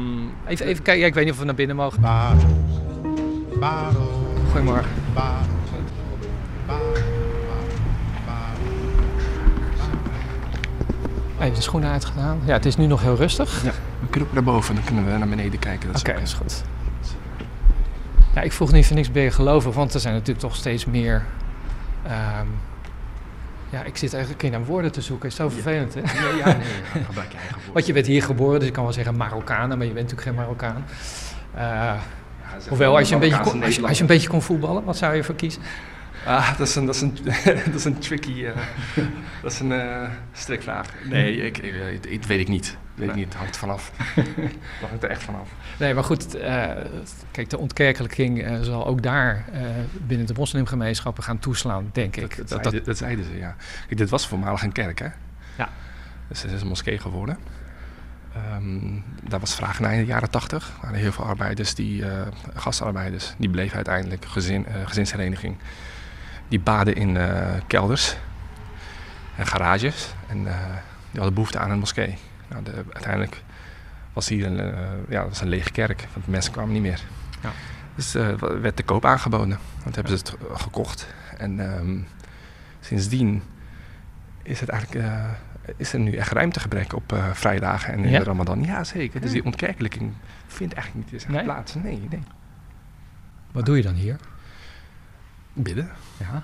[0.48, 2.02] Even, even kijken, ja, ik weet niet of we naar binnen mogen.
[3.60, 4.04] Battles,
[4.52, 4.90] Goedemorgen.
[11.42, 12.42] Even de schoenen uitgedaan.
[12.46, 13.64] Ja, het is nu nog heel rustig.
[13.64, 15.88] ja, we kunnen ook naar boven, dan kunnen we naar beneden kijken.
[15.88, 16.64] Dat is Oké, dat is goed.
[18.36, 20.86] Ja, ik vroeg niet voor niks ben je gelovig, want er zijn natuurlijk toch steeds
[20.86, 21.26] meer...
[22.04, 22.46] ehm,
[23.70, 25.30] ja, ik zit eigenlijk in aan woorden te zoeken.
[25.30, 26.02] Is zo vervelend, hè?
[26.02, 27.74] Nee, ja, nee, ja, gebruik je eigen woorden.
[27.74, 30.22] Want je bent hier geboren, dus ik kan wel zeggen Marokkanen, maar je bent natuurlijk
[30.22, 30.86] geen Marokkaan.
[31.54, 31.94] Eh,
[32.68, 34.98] hoewel, als je, een beetje kon, als, je, als je een beetje kon voetballen, wat
[34.98, 35.62] zou je voor kiezen?
[36.26, 37.18] Ah, dat is een, dat is een,
[37.66, 38.56] dat is een tricky, eh,
[39.42, 40.88] dat is een eh, strikvraag.
[41.06, 42.78] Nee, ik, ik, ik, ik weet ik niet.
[42.96, 43.26] Weet ik Nee.
[43.26, 43.92] niet, hangt er vanaf.
[44.82, 45.50] dat hangt er echt vanaf.
[45.80, 46.66] Nee, maar goed, eh,
[47.32, 49.62] kijk, de ontkerkelijking eh, zal ook daar eh,
[50.08, 52.22] binnen de moslimgemeenschappen gaan toeslaan, denk ik.
[52.38, 53.56] Dat, dat, Dat- zeiden, dat zeiden ze, ja.
[53.86, 55.08] Kijk, dit was voormalig een kerk, hè?
[55.58, 55.70] Ja.
[56.28, 57.38] Dus het is een moskee geworden.
[58.36, 58.80] Ehm,
[59.30, 60.68] daar was vraag naar in de jaren tachtig.
[60.68, 65.58] Er waren heel veel arbeiders, die, eh, gastarbeiders, die bleven uiteindelijk gezin, eh, gezinshereniging.
[66.52, 68.16] Die baden in eh, kelders
[69.38, 70.14] en garages.
[70.28, 70.56] En eh,
[71.12, 72.18] die hadden behoefte aan een moskee.
[72.50, 73.44] Nou, de, uiteindelijk
[74.14, 77.02] was hier een, eh, ja, was een lege kerk, want de mensen kwamen niet meer.
[77.44, 77.52] Ja.
[77.96, 79.58] Dus eh, werd te koop aangeboden.
[79.84, 81.08] Want hebben ze het gekocht.
[81.38, 81.98] En ehm,
[82.80, 83.44] sindsdien
[84.44, 85.24] is het eigenlijk eh,
[85.78, 88.20] is er nu echt ruimtegebrek op eh, vrijdagen en in Ja?
[88.20, 88.64] de Ramadan.
[88.64, 89.22] Ja, zeker.
[89.22, 90.14] Dus die ontkerkelijking
[90.48, 91.44] vindt eigenlijk niet eens Nee?
[91.44, 91.76] plaats.
[91.76, 92.24] Nee, nee.
[93.52, 94.16] Wat doe je dan hier?
[95.54, 95.90] Bidden.
[96.22, 96.44] Ja.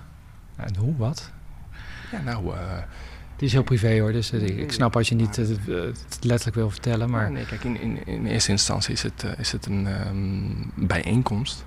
[0.56, 1.32] En hoe, wat?
[2.12, 2.60] Ja, nou, eh,
[3.34, 6.56] Het is heel privé hoor, dus eh, ik snap als je niet eh, het letterlijk
[6.56, 9.88] wil vertellen, maar nee, kijk, in, in, in eerste instantie is het, is het een
[9.88, 11.66] ehm, bijeenkomst.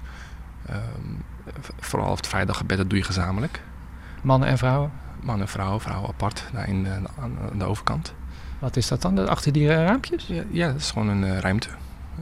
[1.61, 3.61] V- vooral op het vrijdaggebed, dat doe je gezamenlijk.
[4.23, 4.90] mannen en vrouwen,
[5.23, 6.87] Man en vrouw, vrouw apart, daar in,
[7.21, 8.14] aan, de overkant.
[8.59, 9.29] wat is dat dan?
[9.29, 10.26] Achter die raampjes?
[10.26, 11.69] Ja, ja, dat is gewoon een ruimte.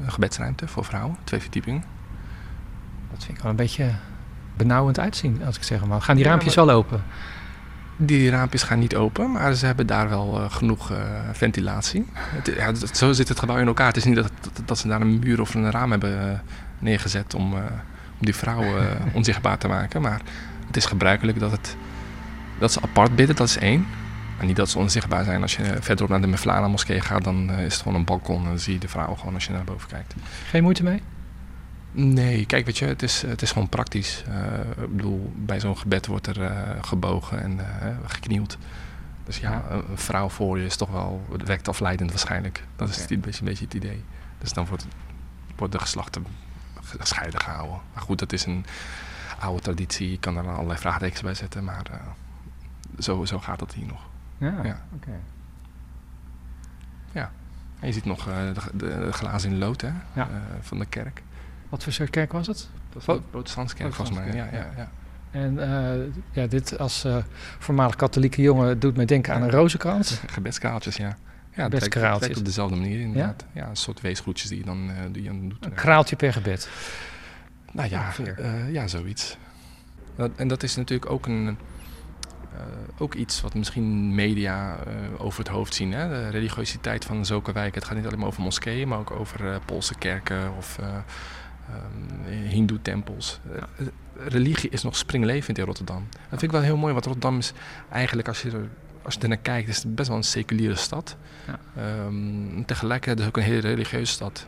[0.02, 1.84] Een gebedsruimte voor vrouwen, twee verdiepingen.
[3.10, 3.90] Dat vind ik wel een beetje
[4.58, 6.00] benauwend uitzien, als ik zeg maar.
[6.02, 7.02] Gaan die Ja, raampjes maar- wel open?
[7.96, 10.96] Die raampjes gaan niet open, maar ze hebben daar wel eh, genoeg eh,
[11.32, 12.06] ventilatie.
[12.12, 13.86] Het, ja, het- zo zit het gebouw in elkaar.
[13.86, 16.38] Het is niet dat, dat, dat ze daar een muur of een raam hebben eh,
[16.78, 17.60] neergezet om, om
[18.20, 20.02] die vrouwen onzichtbaar te maken.
[20.02, 20.20] Maar
[20.66, 21.76] het is gebruikelijk dat, het,
[22.58, 23.86] dat ze apart bidden, dat is één.
[24.36, 25.42] Maar niet dat ze onzichtbaar zijn.
[25.42, 28.42] Als je verderop naar de Mevlana moskee gaat, dan is het gewoon een balkon.
[28.42, 30.14] En dan zie je de vrouwen gewoon als je naar boven kijkt.
[30.48, 31.02] Geen moeite mee?
[32.00, 34.24] Nee, kijk, weet je, het is, het is gewoon praktisch.
[34.28, 38.58] Eh, ik bedoel, bij zo'n gebed wordt er eh, gebogen en eh, geknield.
[39.24, 39.64] Dus ja, Ja.
[39.70, 42.64] een vrouw voor je is toch wel, het werkt afleidend waarschijnlijk.
[42.76, 44.04] Dat is een, beetje, een beetje het idee.
[44.38, 44.86] Dus dan wordt,
[45.56, 46.26] wordt de geslachten
[46.98, 47.80] gescheiden gehouden.
[47.94, 48.64] Maar goed, dat is een
[49.38, 50.10] oude traditie.
[50.10, 51.82] Je kan er allerlei vraagtekens bij zetten, maar
[52.98, 54.00] zo, zo gaat dat hier nog.
[54.38, 54.82] Ja, Ja.
[54.94, 55.20] oké.
[57.80, 60.28] En je ziet nog de, de, glazen in lood hè, Ja.
[60.60, 61.22] van de kerk.
[61.68, 62.68] Wat voor soort kerk was het?
[62.92, 64.26] Dat een protestantse kerk volgens mij.
[64.26, 64.90] Ja, ja, ja.
[65.30, 67.16] En eh, ja, dit als eh,
[67.58, 70.20] voormalig katholieke jongen doet mij denken aan een rozenkrans.
[70.26, 71.16] Gebedskaaltjes, ja.
[71.54, 71.68] Ja.
[71.68, 73.44] Het werkt op dezelfde manier inderdaad.
[73.52, 75.64] Ja, een soort weesgroetjes die je dan, eh, die je dan doet.
[75.64, 76.68] Een kraaltje per gebed.
[77.72, 78.12] nou ja,
[78.70, 79.36] ja, zoiets.
[80.16, 81.58] Dat, en dat is natuurlijk ook, een,
[82.98, 84.76] ook iets wat misschien media
[85.16, 85.92] over het hoofd zien.
[85.92, 86.08] Hè?
[86.08, 87.78] De religiositeit van zulke wijken.
[87.78, 90.78] Het gaat niet alleen maar over moskeeën, maar ook over Poolse kerken of
[91.72, 93.40] ehm, hindoe-tempels.
[93.54, 93.86] Eh,
[94.26, 96.06] religie is nog springlevend in Rotterdam.
[96.10, 97.52] Dat vind ik wel heel mooi, want Rotterdam is
[97.90, 98.68] eigenlijk, als je er,
[99.02, 101.16] als je er naar kijkt, is het best wel een seculiere stad.
[101.46, 101.58] Ja.
[101.76, 104.46] Ehm, tegelijkertijd is het ook een hele religieuze stad.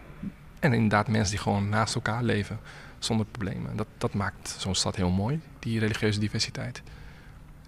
[0.58, 2.58] En inderdaad mensen die gewoon naast elkaar leven
[2.98, 3.76] zonder problemen.
[3.76, 6.82] Dat, dat maakt zo'n stad heel mooi, die religieuze diversiteit.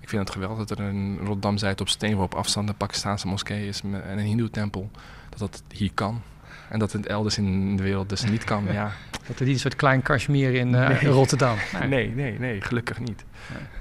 [0.01, 3.69] Ik vind het geweldig dat er een Rotterdam zijt op steenworp afstand een Pakistaanse moskee
[3.69, 4.91] is en een hindoe-tempel.
[5.29, 6.23] Dat dat hier kan.
[6.69, 8.65] En dat het elders in de wereld dus niet kan.
[8.73, 8.93] Ja.
[9.27, 11.07] Dat er niet een soort klein Kashmir in eh, Nee.
[11.11, 11.57] Rotterdam.
[11.89, 13.25] Nee, nee, nee, gelukkig niet.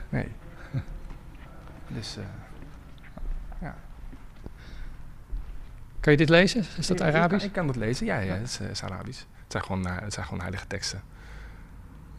[0.10, 0.28] Nee.
[1.88, 2.24] Dus, eh,
[6.00, 6.60] Kan je dit lezen?
[6.78, 7.46] Is dat ik- ik kan- Arabisch?
[7.46, 9.20] Ik kan dat lezen, ja, ja, het is, eh, is Arabisch.
[9.20, 11.02] Het zijn, gewoon, eh, het zijn gewoon heilige teksten.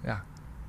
[0.01, 0.23] Ja,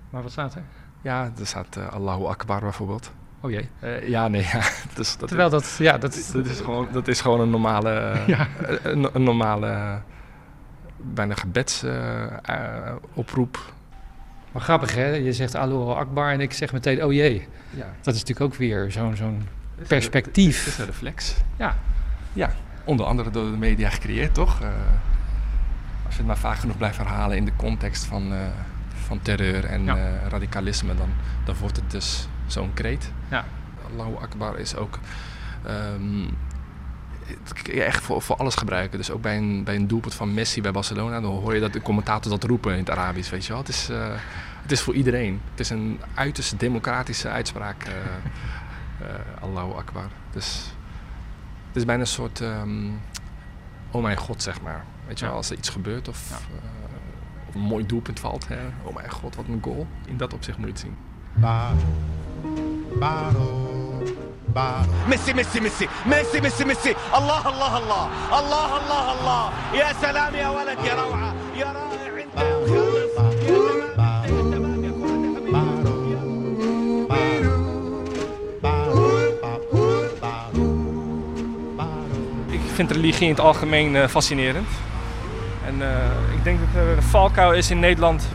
[0.10, 0.62] Maar wat staat er?
[1.02, 3.12] ja er staat eh, Allahu Akbar bijvoorbeeld.
[3.42, 3.70] Oh jee.
[3.80, 4.62] Eh, ja, nee, ja.
[4.96, 6.32] Dus dat Terwijl dat, ja, dat is...
[6.32, 8.48] Dat is gewoon, dat is gewoon een normale, eh, Ja.
[8.84, 9.96] een, een normale eh,
[11.04, 13.74] bijna gebedsoproep.
[14.52, 17.48] Maar grappig hè, je zegt Allahu Akbar en ik zeg meteen oh jee.
[17.70, 17.86] ja.
[18.02, 20.80] Dat is natuurlijk ook weer zo'n zo'n Het is perspectief.
[20.80, 21.36] een reflex.
[21.58, 21.76] Ja.
[22.34, 22.50] Ja,
[22.84, 24.62] onder andere door de media gecreëerd, toch?
[24.62, 24.68] Eh,
[26.06, 28.40] als je het maar vaak genoeg blijft herhalen in de context van, eh,
[29.06, 29.96] van terreur en Ja.
[29.98, 31.10] eh, radicalisme, dan,
[31.46, 33.12] dan wordt het dus zo'n kreet.
[33.30, 33.46] Ja.
[33.92, 35.00] Allahu Akbar is ook
[35.66, 36.24] ehm,
[37.44, 38.98] het kun je echt voor, voor alles gebruiken.
[38.98, 41.74] Dus ook bij een, bij een doelpunt van Messi bij Barcelona, dan hoor je dat
[41.74, 43.62] de commentator dat roepen in het Arabisch, weet je wel.
[43.62, 44.08] Het is, eh,
[44.62, 45.42] het is voor iedereen.
[45.52, 47.94] Het is een uiterst democratische uitspraak, eh
[49.08, 50.08] eh, Allahu Akbar.
[50.32, 50.64] Dus
[51.68, 52.86] het is bijna een soort, ehm,
[53.92, 54.84] oh mijn god, zeg maar.
[55.08, 55.30] Weet je Ja.
[55.30, 56.36] wel, als er iets gebeurt of, Ja.
[56.36, 58.58] eh, of een mooi doelpunt valt, hè.
[58.84, 59.88] oh mijn god, wat een goal.
[60.06, 60.96] In dat opzicht moet je het zien.
[61.34, 61.76] Baro,
[63.00, 63.73] baro,
[64.54, 65.10] bottom.
[65.10, 70.50] ميسي ميسي ميسي ميسي ميسي ميسي الله الله الله الله الله الله يا سلام يا
[70.50, 72.54] ولد يا روعه يا رائع انت
[82.52, 84.68] Ik vind religie in het algemeen eh, fascinerend.
[85.66, 85.88] En uh,
[86.38, 88.28] ik denk dat er een valkuil is in Nederland,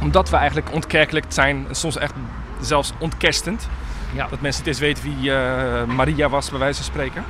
[0.00, 2.12] omdat we eigenlijk ontkerkelijk zijn en soms echt
[2.60, 3.68] zelfs ontkerstend.
[4.14, 4.26] Ja.
[4.28, 7.24] Dat mensen het eens weten wie eh, Maria was, bij wijze van spreken.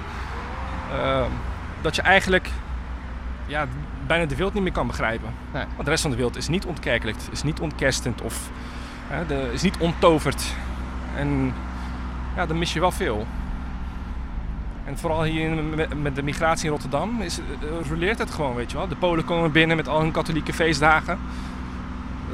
[0.93, 1.23] Eh,
[1.81, 2.49] dat je eigenlijk
[3.47, 3.67] ja,
[4.07, 5.31] bijna de wereld niet meer kan begrijpen.
[5.53, 5.65] Nee.
[5.73, 8.51] Want de rest van de wereld is niet ontkerkelijkt, is niet ontkerstend of
[9.09, 10.45] hè, de, is niet onttoverd.
[11.17, 11.55] En
[12.37, 13.27] ja, dan mis je wel veel.
[14.85, 18.71] En vooral hier in- met- de migratie in Rotterdam is, eh, roleert het gewoon, weet
[18.71, 18.89] je wel.
[18.89, 21.19] De Polen komen binnen met al hun katholieke feestdagen.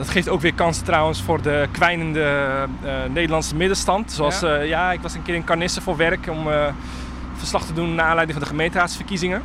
[0.01, 2.23] Dat geeft ook weer kansen trouwens voor de kwijnende
[2.83, 4.13] eh, Nederlandse middenstand.
[4.13, 4.55] Zoals, Ja.
[4.55, 4.61] ja.
[4.63, 6.67] ja, ik was een keer in Carnisse voor werk om eh,
[7.35, 9.43] verslag te doen naar aanleiding van de gemeenteraadsverkiezingen.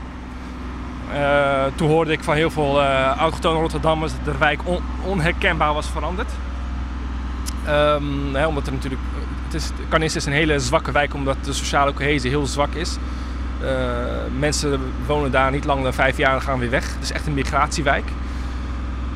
[1.13, 5.74] Eh, toen hoorde ik van heel veel eh autochtone Rotterdammers dat de wijk on- onherkenbaar
[5.74, 6.32] was veranderd.
[7.65, 9.02] Ehm, hè, omdat er natuurlijk,
[9.46, 12.98] het is, Carnisse is een hele zwakke wijk omdat de sociale cohesie heel zwak is.
[13.62, 13.70] Eh,
[14.39, 16.94] mensen wonen daar niet langer dan vijf jaar en gaan weer weg.
[16.94, 18.06] Het is echt een migratiewijk.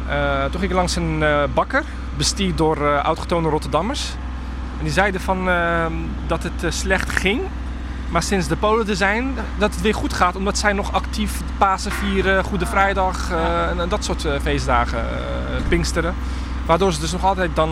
[0.09, 1.83] Eh, toen ging ik langs een eh, bakker,
[2.17, 4.13] bestierd door eh autochtone Rotterdammers.
[4.77, 5.93] En die zeiden van, ehm,
[6.27, 7.41] dat het slecht ging.
[8.09, 10.35] Maar sinds de Polen er zijn, dat het weer goed gaat.
[10.35, 13.31] Omdat zij nog actief Pasen vieren, Goede Vrijdag
[13.71, 16.15] en, en dat soort feestdagen, eh, Pinksteren.
[16.65, 17.69] Waardoor ze dus nog altijd dan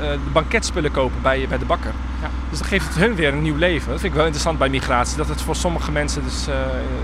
[0.00, 1.92] de banketspullen kopen bij, bij de bakker.
[2.20, 2.28] Ja.
[2.50, 3.90] Dus dat geeft het hun weer een nieuw leven.
[3.90, 5.16] Dat vind ik wel interessant bij migratie.
[5.16, 6.46] Dat het voor sommige mensen dus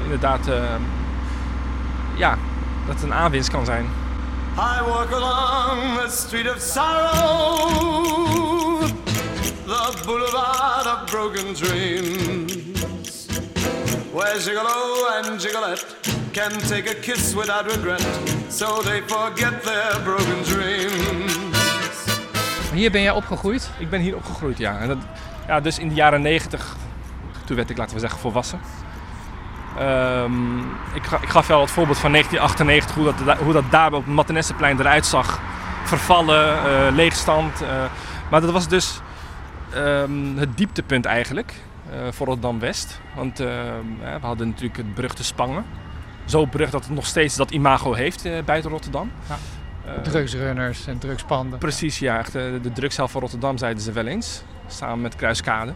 [0.03, 0.55] inderdaad eh,
[2.15, 2.37] ja,
[2.87, 3.87] dat het een aanwinst kan zijn.
[4.61, 7.69] I walk along the street of sorrow,
[9.67, 13.29] the boulevard of broken dreams,
[14.13, 15.85] where Gigolo and Gigolette
[16.33, 18.05] can take a kiss without regret,
[18.49, 21.37] so they forget their broken dreams.
[22.75, 23.71] Hier ben jij opgegroeid.
[23.79, 24.79] Ik ben hier opgegroeid, ja.
[24.79, 24.99] En dat,
[25.47, 26.77] ja dus in de jaren 90,
[27.47, 28.61] toen werd ik, laten we zeggen, volwassen.
[29.79, 30.59] Ehm,
[30.95, 34.05] ik, ik gaf wel het voorbeeld van 1998, hoe dat, da- hoe dat daar op
[34.05, 35.41] het Mattenesseplein eruit zag.
[35.85, 37.63] Vervallen, eh, leegstand.
[37.63, 37.69] eh.
[38.31, 39.01] maar dat was dus
[39.75, 41.55] ehm, het dieptepunt eigenlijk
[41.93, 43.01] eh, voor Rotterdam-West.
[43.15, 43.51] Want ehm,
[44.01, 45.65] we hadden natuurlijk het beruchte Spangen.
[46.25, 49.11] Zo berucht dat het nog steeds dat imago heeft buiten Rotterdam.
[49.29, 49.37] Ja.
[50.03, 51.59] Drugsrunners en drugspanden.
[51.59, 52.19] Precies, ja.
[52.19, 54.43] Echt, eh, de drugshel van Rotterdam zeiden ze wel eens.
[54.67, 55.73] Samen met Kruiskade.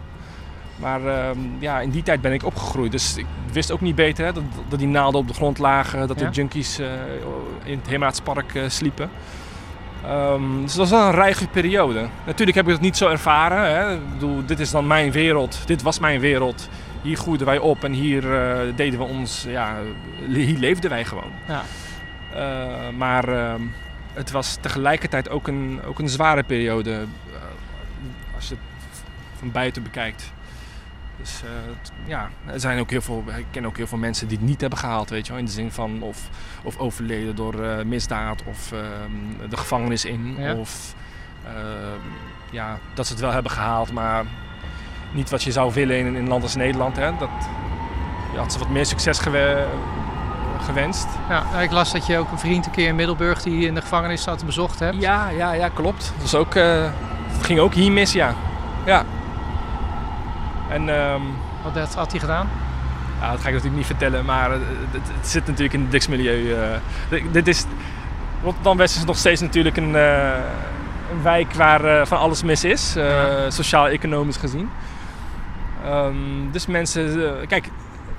[0.82, 2.92] Maar ehm, ja, in die tijd ben ik opgegroid.
[2.92, 6.08] Dus ik wist ook niet beter hè, dat, dat die naalden op de grond lagen.
[6.08, 6.26] Dat Ja.
[6.26, 6.86] er junkies eh,
[7.64, 9.10] in het Heemraadspark eh, sliepen.
[10.04, 12.08] Ehm, dus dat was wel een ruige periode.
[12.26, 13.74] Natuurlijk heb ik het niet zo ervaren.
[13.74, 13.94] Hè.
[13.94, 15.62] Ik bedoel, dit is dan mijn wereld.
[15.66, 16.68] Dit was mijn wereld.
[17.02, 19.44] Hier groeiden wij op en hier eh, deden we ons...
[19.48, 19.76] Ja,
[20.28, 21.30] hier leefden wij gewoon.
[21.48, 21.62] Ja.
[22.96, 23.60] Maar ehm,
[24.12, 27.04] het was tegelijkertijd ook een, ook een zware periode.
[28.34, 28.54] als je
[28.90, 29.02] het
[29.38, 30.32] van buiten bekijkt.
[31.22, 31.50] Dus eh,
[32.04, 34.60] ja, er zijn ook heel veel, ik ken ook heel veel mensen die het niet
[34.60, 35.40] hebben gehaald, weet je wel.
[35.40, 36.28] In de zin van of,
[36.62, 40.34] of overleden door eh, misdaad of ehm, de gevangenis in.
[40.38, 40.54] Ja.
[40.54, 40.94] Of
[41.44, 42.00] ehm,
[42.50, 44.24] ja, dat ze het wel hebben gehaald, maar
[45.12, 46.96] niet wat je zou willen in, in een land als Nederland.
[46.96, 47.10] Hè.
[47.18, 47.30] Dat,
[48.32, 49.66] je had ze wat meer succes gewe-
[50.64, 51.06] gewenst.
[51.28, 53.80] Ja, ik las dat je ook een vriend een keer in Middelburg die in de
[53.80, 54.96] gevangenis zat bezocht hebt.
[55.00, 56.12] Ja, ja, ja, klopt.
[56.18, 56.90] Dat, ook, eh,
[57.40, 58.34] ging ook hier mis, ja.
[58.84, 59.04] Ja.
[60.72, 61.20] En ehm,
[61.62, 62.48] Wat dat had hij gedaan?
[63.20, 66.54] ja, dat ga ik natuurlijk niet vertellen, maar het, het- zit natuurlijk in het drugsmilieu.
[66.54, 67.22] eh.
[67.32, 67.64] Dit- is,
[68.42, 70.30] Rotterdam-West is nog steeds natuurlijk een, eh,
[71.12, 73.50] een wijk waar eh, van alles mis is, eh, Ja.
[73.50, 74.68] sociaal-economisch gezien.
[75.84, 77.68] Ehm, dus mensen, eh, kijk,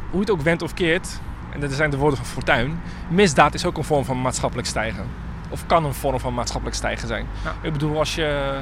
[0.10, 3.66] hoe het ook went of keert, en dat zijn de woorden van Fortuyn, misdaad is
[3.66, 5.06] ook een vorm van maatschappelijk stijgen.
[5.50, 7.26] Of kan een vorm van maatschappelijk stijgen zijn.
[7.44, 7.52] Ja.
[7.62, 8.54] Ik bedoel, als je,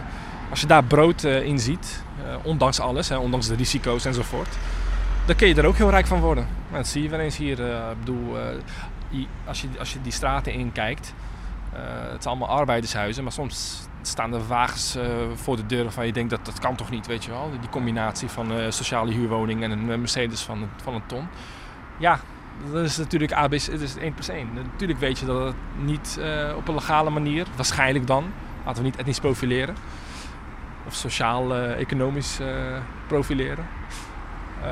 [0.52, 4.58] als je daar brood eh, in ziet, eh, ondanks alles, hè, ondanks de risico's enzovoort,
[5.26, 6.48] dan kun je er ook heel rijk van worden.
[6.64, 7.72] Nou, dat zie je wel eens hier.
[7.72, 8.38] eh, bedoel,
[9.46, 11.14] als, je, als je die straten in kijkt,
[12.12, 14.98] het zijn allemaal arbeidershuizen, maar soms staan er wagens
[15.36, 17.50] voor de deur waarvan je denkt dat dat kan toch niet, weet je wel.
[17.60, 21.28] Die combinatie van sociale huurwoning en een Mercedes van, van een ton.
[21.98, 22.20] Ja,
[22.72, 24.48] dat is natuurlijk ABC, het is 1 plus 1.
[24.54, 26.20] Natuurlijk weet je dat het niet
[26.56, 28.32] op een legale manier, waarschijnlijk dan,
[28.66, 29.76] laten we niet etnisch profileren.
[30.88, 32.48] Of sociaal-economisch eh,
[33.08, 33.68] profileren.
[34.64, 34.70] Eh,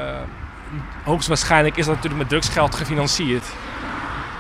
[1.04, 3.46] hoogstwaarschijnlijk is dat natuurlijk met drugsgeld gefinancierd.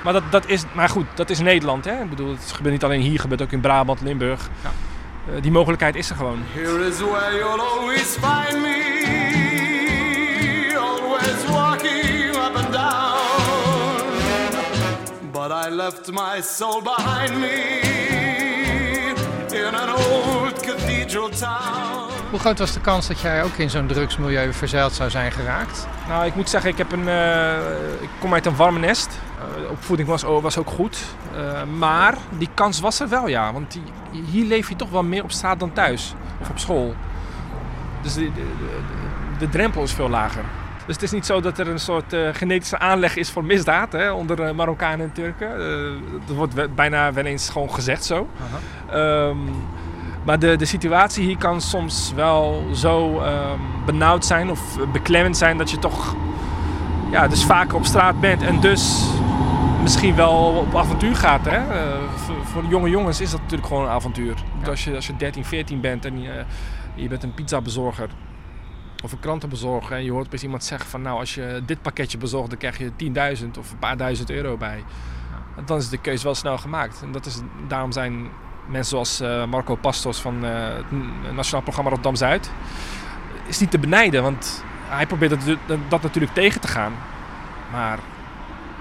[0.03, 1.85] Maar, dat, dat is, maar goed, dat is Nederland.
[1.85, 2.01] Hè?
[2.01, 4.49] Ik bedoel, het gebeurt niet alleen hier, het gebeurt ook in Brabant, Limburg.
[4.63, 4.71] Ja.
[5.33, 6.39] Eh, die mogelijkheid is er gewoon.
[6.53, 8.77] Here is where you'll always find me,
[10.77, 14.03] always walking up and down.
[15.31, 17.79] But I left my soul behind me
[19.51, 20.48] in an old
[21.09, 22.13] cathedral town.
[22.29, 25.87] Hoe groot was de kans dat jij ook in zo'n drugsmilieu verzeild zou zijn geraakt?
[26.07, 29.19] Nou, ik moet zeggen, ik, heb een, eh, ik kom uit een warme nest.
[29.63, 31.05] Uh, opvoeding was, was ook goed.
[31.35, 33.53] Uh, maar die kans was er wel, ja.
[33.53, 33.83] Want die,
[34.25, 36.13] hier leef je toch wel meer op straat dan thuis.
[36.41, 36.95] Of op school.
[38.01, 38.79] Dus de, de, de,
[39.39, 40.43] de drempel is veel lager.
[40.85, 43.91] Dus het is niet zo dat er een soort uh, genetische aanleg is voor misdaad
[43.91, 45.59] hè, onder uh, Marokkanen en Turken.
[45.59, 45.91] Uh,
[46.25, 48.27] dat wordt bijna wel eens gewoon gezegd zo.
[48.93, 49.67] Um,
[50.23, 55.57] maar de, de situatie hier kan soms wel zo um, benauwd zijn of beklemmend zijn
[55.57, 56.15] dat je toch
[57.11, 59.09] ja, dus vaker op straat bent en dus
[59.81, 61.45] misschien wel op avontuur gaat.
[61.45, 61.61] Hè?
[62.15, 64.35] voor, voor jonge jongens is dat natuurlijk gewoon een avontuur.
[64.61, 64.69] Ja.
[64.69, 66.43] Als, je, als je 13, 14 bent en je,
[66.95, 68.09] je bent een pizzabezorger
[69.03, 72.17] of een krantenbezorger en je hoort opeens iemand zeggen van nou als je dit pakketje
[72.17, 72.91] bezorgt dan krijg je
[73.43, 74.83] 10.000 of een paar duizend euro bij.
[75.65, 77.01] Dan is de keuze wel snel gemaakt.
[77.01, 78.27] En dat is, daarom zijn
[78.69, 82.51] mensen zoals uh, Marco Pastos van uh, het Nationaal Programma Rotterdam Zuid
[83.47, 85.31] is niet te benijden, want hij probeert
[85.67, 86.93] dat, dat, natuurlijk tegen te gaan.
[87.71, 87.99] Maar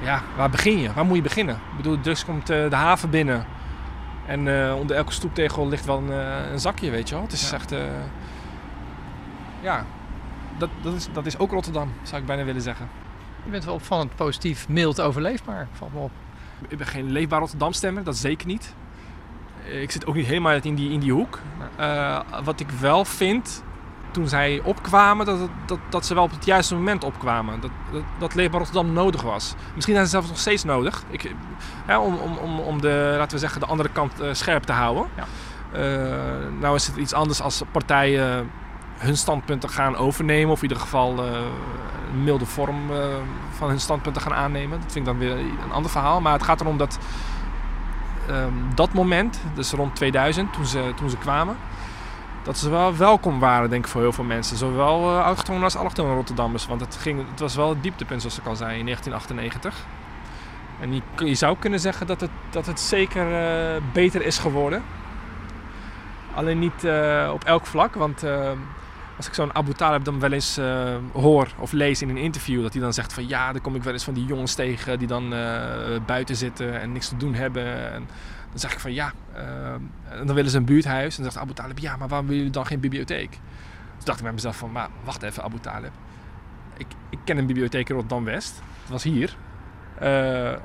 [0.02, 0.92] ja, waar begin je?
[0.92, 1.54] Waar moet je beginnen?
[1.54, 3.46] Ik bedoel, dus komt uh, de haven binnen
[4.26, 4.38] en
[4.74, 6.10] onder elke stoeptegel ligt wel een,
[6.52, 7.24] een, zakje, weet je wel.
[7.24, 7.56] Het is ja.
[7.56, 7.74] echt
[9.60, 9.84] ja,
[10.58, 12.88] dat, dat, is, dat is ook Rotterdam, zou ik bijna willen zeggen.
[13.44, 16.10] Je bent wel opvallend positief, mild overleefbaar, valt me op.
[16.68, 18.74] Ik ben geen leefbaar Rotterdam stemmer, dat zeker niet.
[19.68, 21.38] Ik zit ook niet helemaal in die, in die hoek.
[21.80, 23.62] Uh, wat ik wel vind,
[24.10, 27.60] toen zij opkwamen, dat, dat, dat ze wel op het juiste moment opkwamen.
[27.60, 29.54] Dat, dat, dat leefbaar Rotterdam nodig was.
[29.74, 31.02] Misschien zijn ze zelfs nog steeds nodig.
[31.10, 31.34] Ik,
[31.86, 34.72] ja, om, om, om, om de, laten we zeggen, de andere kant uh, scherp te
[34.72, 35.06] houden.
[35.16, 35.24] Ja.
[35.72, 38.50] Uh, nou is het iets anders als partijen
[38.96, 40.50] hun standpunten gaan overnemen.
[40.50, 42.80] Of in ieder geval een milde vorm
[43.50, 44.80] van hun standpunten gaan aannemen.
[44.80, 46.20] Dat vind ik dan weer een ander verhaal.
[46.20, 46.98] Maar het gaat erom dat
[48.30, 51.56] um, dat moment, dus rond 2000, toen ze, toen ze kwamen,
[52.42, 54.56] dat ze wel welkom waren, denk ik, voor heel veel mensen.
[54.56, 56.66] Zowel uh, autochtonen als allochtone Rotterdammers.
[56.66, 59.86] Want het, ging, het was wel het dieptepunt, zoals ik al zei, in 1998.
[60.80, 63.26] En je, je zou kunnen zeggen dat het, dat het zeker
[63.92, 64.82] beter is geworden.
[66.34, 66.86] Alleen niet
[67.32, 68.24] op elk vlak, want
[69.18, 72.62] als ik zo'n Abu Talib dan wel eens uh, hoor of lees in een interview,
[72.62, 74.98] dat hij dan zegt van ja, dan kom ik wel eens van die jongens tegen
[74.98, 75.40] die dan uh,
[76.06, 77.92] buiten zitten en niks te doen hebben.
[77.92, 78.08] En
[78.50, 79.72] dan zeg ik van ja, uh,
[80.18, 81.16] en dan willen ze een buurthuis.
[81.16, 83.30] En dan zegt Abu Talib ja, maar waarom willen jullie dan geen bibliotheek?
[83.30, 85.92] Toen dacht ik bij mezelf van, maar wacht even Abu Talib.
[86.76, 89.36] Ik, ik ken een bibliotheek in Rotterdam-West, dat was hier.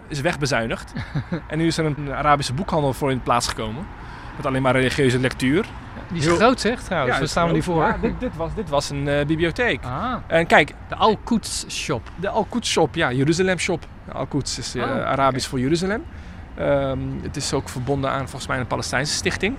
[0.07, 0.93] is wegbezuinigd.
[1.47, 3.85] en nu is er een Arabische boekhandel voor in plaats gekomen.
[4.35, 5.65] Met alleen maar religieuze lectuur.
[6.13, 6.35] Die is Heel...
[6.35, 7.83] groot zeg trouwens, ja, staan we niet voor?
[7.83, 9.83] Ja, dit, dit, was, dit was een uh, bibliotheek.
[9.83, 10.15] Ah.
[10.27, 10.73] En kijk...
[10.89, 12.09] De Al-Quds Shop.
[12.15, 13.85] De Al-Quds Shop, ja, Jeruzalem Shop.
[14.11, 15.49] Al-Quds is uh, oh, Arabisch okay.
[15.49, 16.03] voor Jeruzalem.
[16.59, 19.55] Um, het is ook verbonden aan volgens mij een Palestijnse stichting.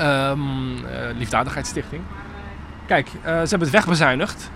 [0.00, 0.82] Um, uh,
[1.14, 2.02] liefdadigheidsstichting.
[2.86, 4.50] Kijk, ze hebben het wegbezuinigd.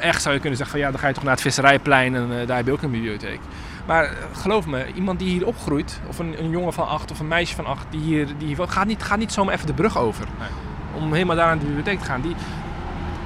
[0.00, 2.46] echt zou je kunnen zeggen van ja, dan ga je toch naar het visserijplein en
[2.46, 3.40] daar heb je ook een bibliotheek.
[3.86, 7.28] Maar geloof me, iemand die hier opgroeit, of een, een, jongen van acht of een
[7.28, 10.26] meisje van acht, die hier, die gaat, niet, gaat niet zomaar even de brug over.
[10.38, 10.48] Nee.
[10.98, 12.20] Om helemaal daar naar de bibliotheek te gaan.
[12.20, 12.34] Die,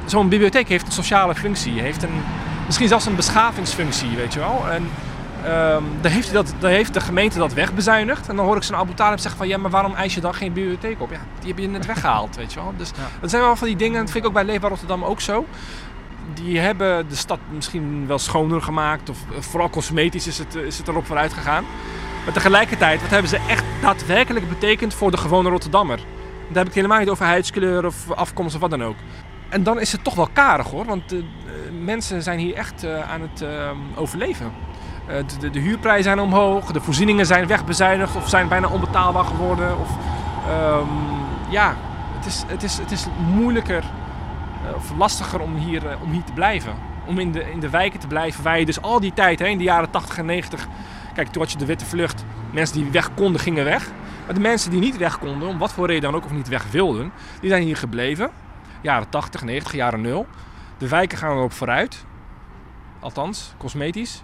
[0.05, 2.23] zo'n bibliotheek heeft een sociale functie, heeft een,
[2.67, 4.65] misschien zelfs een beschavingsfunctie, weet je wel.
[4.71, 4.83] En
[5.73, 8.29] um, dan, heeft dat, dan heeft de gemeente dat wegbezuinigd.
[8.29, 10.35] En dan hoor ik zo'n Abu Talib zeggen van, ja, maar waarom eis je dan
[10.35, 11.11] geen bibliotheek op?
[11.11, 12.73] Ja, die heb je net weggehaald, weet je wel.
[12.77, 13.09] Dus ja.
[13.21, 15.47] dat zijn wel van die dingen, dat vind ik ook bij Leefbaar Rotterdam ook zo
[16.35, 19.09] die hebben de stad misschien wel schoner gemaakt.
[19.09, 21.65] Of vooral cosmetisch is het, is het erop vooruit gegaan.
[22.25, 26.01] Maar tegelijkertijd, wat hebben ze echt daadwerkelijk betekend voor de gewone Rotterdammer?
[26.53, 28.97] Daar heb ik het helemaal niet over huidskleur of afkomst of wat dan ook.
[29.49, 32.85] En dan is het toch wel karig hoor, want de, de mensen zijn hier echt
[32.85, 33.49] uh, aan het uh,
[33.95, 34.53] overleven.
[35.09, 39.79] Uh, de, de, huurprijzen zijn omhoog, de voorzieningen zijn wegbezuinigd of zijn bijna onbetaalbaar geworden.
[39.79, 39.91] Of,
[40.49, 40.89] um,
[41.51, 41.77] ja,
[42.17, 43.85] het is, het, is, het is moeilijker
[44.67, 46.73] eh, of lastiger om hier, eh, om hier te blijven.
[47.07, 49.47] Om in de, in de wijken te blijven waar je dus al die tijd, hè,
[49.47, 50.69] in de jaren 80 en 90...
[51.15, 52.25] Kijk, toen had je de witte vlucht.
[52.51, 53.91] Mensen die weg konden, gingen weg.
[54.27, 56.49] Maar de mensen die niet weg konden, om wat voor reden dan ook of niet
[56.49, 57.13] weg wilden...
[57.41, 58.31] die zijn hier gebleven.
[58.81, 60.27] Jaren 80, 90, jaren 0.
[60.79, 62.05] De wijken gaan erop vooruit.
[63.01, 64.23] Althans, cosmetisch.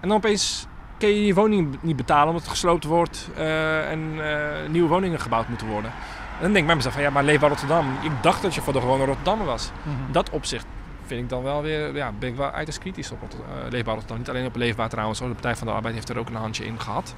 [0.00, 0.66] En dan opeens
[0.98, 5.20] kun je je woning niet betalen omdat het gesloopt wordt uh, en uh, nieuwe woningen
[5.20, 5.90] gebouwd moeten worden.
[6.36, 7.86] En dan denk ik bij mezelf van ja, maar leefbaar Rotterdam.
[8.02, 9.70] Ik dacht dat je voor de gewone Rotterdammer was.
[9.82, 10.12] Mm -hmm.
[10.12, 10.66] Dat opzicht
[11.06, 14.18] vind ik dan wel weer, ja, ben ik wel uiterst kritisch op uh, leefbaar Rotterdam.
[14.18, 15.28] Niet alleen op leefbaar trouwens hoor.
[15.28, 17.14] De Partij van de Arbeid heeft er ook een handje in gehad.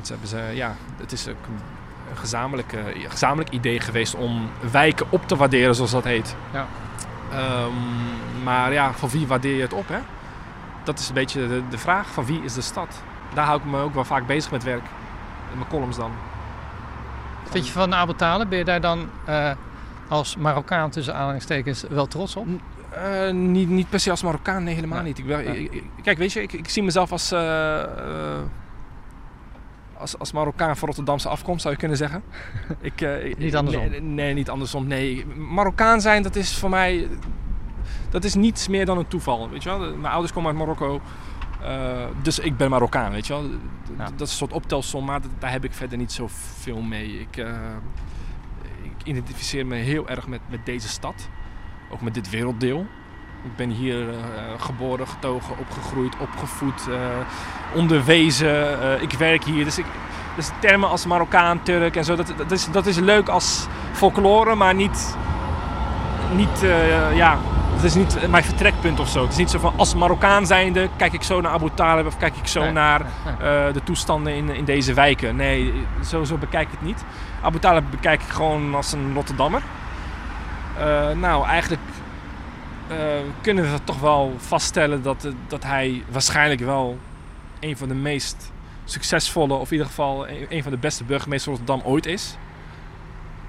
[0.00, 1.36] Want ze hebben ze, ja, het is een
[2.14, 2.74] gezamenlijk,
[3.08, 6.36] gezamenlijk idee geweest om wijken op te waarderen zoals dat heet.
[6.52, 6.66] Ja.
[7.64, 7.74] Um,
[8.42, 9.98] maar ja, van wie waardeer je het op hè?
[10.84, 13.02] Dat is een beetje de, de vraag, van wie is de stad?
[13.34, 14.84] Daar hou ik me ook wel vaak bezig met werk.
[15.50, 16.10] In mijn columns dan.
[17.50, 19.50] Vind je van Abu Talib, ben je daar dan eh,
[20.08, 22.46] als Marokkaan tussen aanhalingstekens wel trots op?
[22.90, 25.06] Eh, niet, niet per se als Marokkaan, nee, helemaal Nee.
[25.06, 25.18] niet.
[25.18, 25.70] Ik ben,
[26.02, 27.82] kijk, weet je, ik, ik zie mezelf als, eh,
[30.00, 32.22] als, als Marokkaan van Rotterdamse afkomst, zou je kunnen zeggen.
[32.80, 33.88] ik, eh, ik- Niet andersom?
[33.90, 34.86] Nee, nee, niet andersom.
[34.86, 37.08] Nee, Marokkaan zijn, dat is voor mij,
[38.10, 39.78] dat is niets meer dan een toeval, weet je wel.
[39.96, 41.00] Mijn ouders komen uit Marokko,
[41.62, 43.44] eh, dus ik ben Marokkaan, weet je wel.
[43.98, 44.04] Ja.
[44.04, 47.20] Dat is een soort optelsom, maar dat- daar heb ik verder niet zoveel mee.
[47.20, 47.48] Ik, eh,
[48.82, 51.28] ik identificeer me heel erg met, met deze stad,
[51.90, 52.86] ook met dit werelddeel.
[53.42, 54.16] Ik ben hier eh,
[54.58, 56.96] geboren, getogen, opgegroeid, opgevoed, eh,
[57.74, 58.82] onderwezen.
[58.82, 59.64] Eh, ik werk hier.
[59.64, 59.84] Dus, ik,
[60.36, 64.54] dus termen als Marokkaan, Turk en zo, dat, dat, is, dat is leuk als folklore,
[64.54, 65.16] maar niet,
[66.34, 66.64] niet
[67.14, 67.38] ja,
[67.74, 69.22] het is niet mijn vertrekpunt of zo.
[69.22, 72.16] Het is niet zo van als Marokkaan zijnde kijk ik zo naar Abu Talib of
[72.16, 73.06] kijk ik zo Nee, naar
[73.76, 75.36] de toestanden in, in deze wijken.
[75.36, 75.72] Nee,
[76.04, 77.04] zo, zo bekijk ik het niet.
[77.42, 79.62] Abu Talib bekijk ik gewoon als een Rotterdammer.
[81.14, 81.82] Nou, eigenlijk
[83.40, 86.98] kunnen we toch wel vaststellen dat, eh, dat hij waarschijnlijk wel
[87.60, 88.52] een van de meest
[88.84, 92.36] succesvolle, of in ieder geval een, van de beste burgemeesters van Rotterdam ooit is.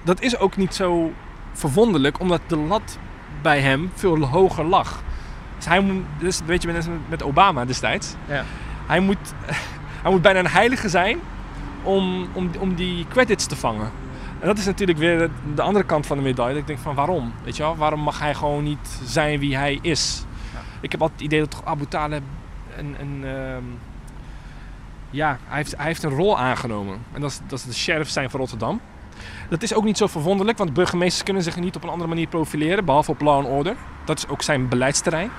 [0.03, 1.13] Dat is ook niet zo
[1.53, 2.97] verwonderlijk, omdat de lat
[3.41, 5.03] bij hem veel hoger lag.
[5.55, 8.43] Dus hij moet, dus weet je, met, met Obama destijds, Ja.
[8.87, 9.33] hij, moet,
[10.03, 11.19] hij moet bijna een heilige zijn
[11.83, 13.91] om, om, om die credits te vangen.
[14.41, 16.51] En dat is natuurlijk weer de andere kant van de medaille.
[16.51, 17.33] Dat ik denk van waarom?
[17.43, 17.75] Weet je wel?
[17.75, 20.25] Waarom mag hij gewoon niet zijn wie hij is?
[20.81, 22.23] Ik heb altijd het idee dat toch Abu Talib
[22.77, 23.63] een, een, ehm,
[25.09, 26.99] ja, hij heeft, hij heeft een rol aangenomen.
[27.11, 28.81] En dat is, dat is de sheriff zijn van Rotterdam.
[29.49, 32.27] Dat is ook niet zo verwonderlijk, want burgemeesters kunnen zich niet op een andere manier
[32.27, 33.75] profileren, behalve op law and order.
[34.05, 35.31] Dat is ook zijn beleidsterrein.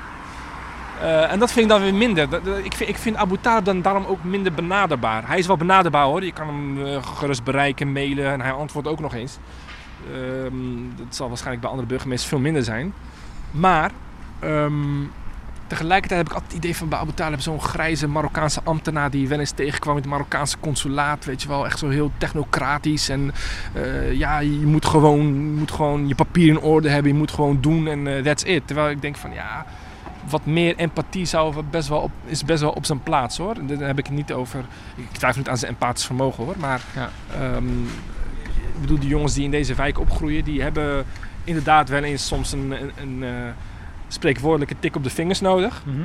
[1.02, 2.28] Eh, en dat vind ik dan weer minder.
[2.64, 5.26] Ik vind, ik vind Abu Talib dan daarom ook minder benaderbaar.
[5.26, 6.24] Hij is wel benaderbaar hoor.
[6.24, 9.38] Je kan hem eh, gerust bereiken, mailen en hij antwoordt ook nog eens.
[10.12, 12.94] Ehm, dat zal waarschijnlijk bij andere burgemeesters veel minder zijn.
[13.50, 13.90] Maar
[14.40, 14.74] ehm,
[15.66, 19.28] tegelijkertijd heb ik altijd het idee van bij Abu Talib zo'n grijze Marokkaanse ambtenaar die
[19.28, 21.24] wel eens tegenkwam in het Marokkaanse consulaat.
[21.24, 23.08] Weet je wel, echt zo heel technocratisch.
[23.08, 23.32] En
[23.74, 27.32] eh, ja, je moet, gewoon, je moet gewoon je papier in orde hebben, je moet
[27.32, 28.66] gewoon doen en that's it.
[28.66, 29.66] Terwijl ik denk van ja,
[30.28, 33.54] wat meer empathie zou best wel op, is best wel op zijn plaats hoor.
[33.66, 34.64] Daar heb ik het niet over.
[34.94, 36.54] Ik twijfel niet aan zijn empathisch vermogen hoor.
[36.58, 37.10] Maar Ja.
[37.40, 37.82] ehm,
[38.74, 41.04] ik bedoel, die jongens die in deze wijk opgroeien, die hebben
[41.44, 43.50] inderdaad wel eens soms een, een, een eh,
[44.08, 45.82] spreekwoordelijke tik op de vingers nodig.
[45.84, 45.96] Mhm.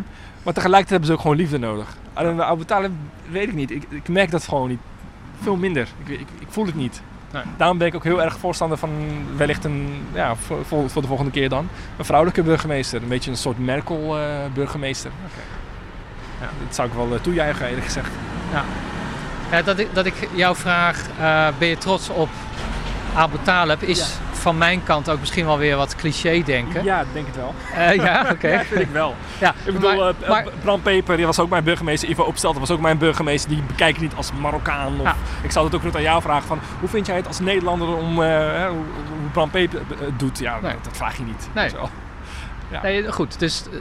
[0.43, 1.97] Maar tegelijkertijd hebben ze ook gewoon liefde nodig.
[2.13, 2.91] Alleen bij Abu Talib
[3.29, 3.71] weet ik niet.
[3.71, 4.79] Ik, ik merk dat gewoon niet.
[5.41, 5.87] Veel minder.
[6.05, 7.01] Ik, ik, ik voel het niet.
[7.31, 7.43] Nee.
[7.57, 8.89] Daarom ben ik ook heel erg voorstander van
[9.35, 13.01] wellicht een, ja, voor, voor, de volgende keer dan, een vrouwelijke burgemeester.
[13.01, 15.11] Een beetje een soort Merkel-burgemeester.
[16.39, 18.09] Ja, dat zou ik wel eh, toejuichen, eerlijk gezegd.
[19.51, 22.29] Ja, dat, ik, dat ik jou vraag, eh, ben je trots op
[23.15, 26.83] Abu Talib, is van mijn kant ook misschien wel weer wat cliché denken.
[26.83, 27.53] Ja, denk het wel.
[27.75, 28.47] Eh, ja, oké.
[28.47, 29.15] Ja, vind ik wel.
[29.39, 32.09] Ja, Ik bedoel, maar- eh, maar- Bram Peper, die was ook mijn burgemeester.
[32.09, 33.49] Ivo Opstelten was ook mijn burgemeester.
[33.49, 34.93] Die bekijken niet als Marokkaan.
[34.99, 35.15] Of, Ja.
[35.41, 36.59] Ik zou het ook nog aan jou vragen van...
[36.79, 38.23] Hoe vind jij het als Nederlander om...
[38.23, 38.83] eh, hoe,
[39.31, 40.39] Bram Peper het doet?
[40.39, 40.73] Ja, Nee.
[40.81, 41.49] dat, vraag je niet.
[41.53, 41.69] Nee.
[42.71, 42.81] Ja.
[42.81, 43.77] Nee, goed, dus eh,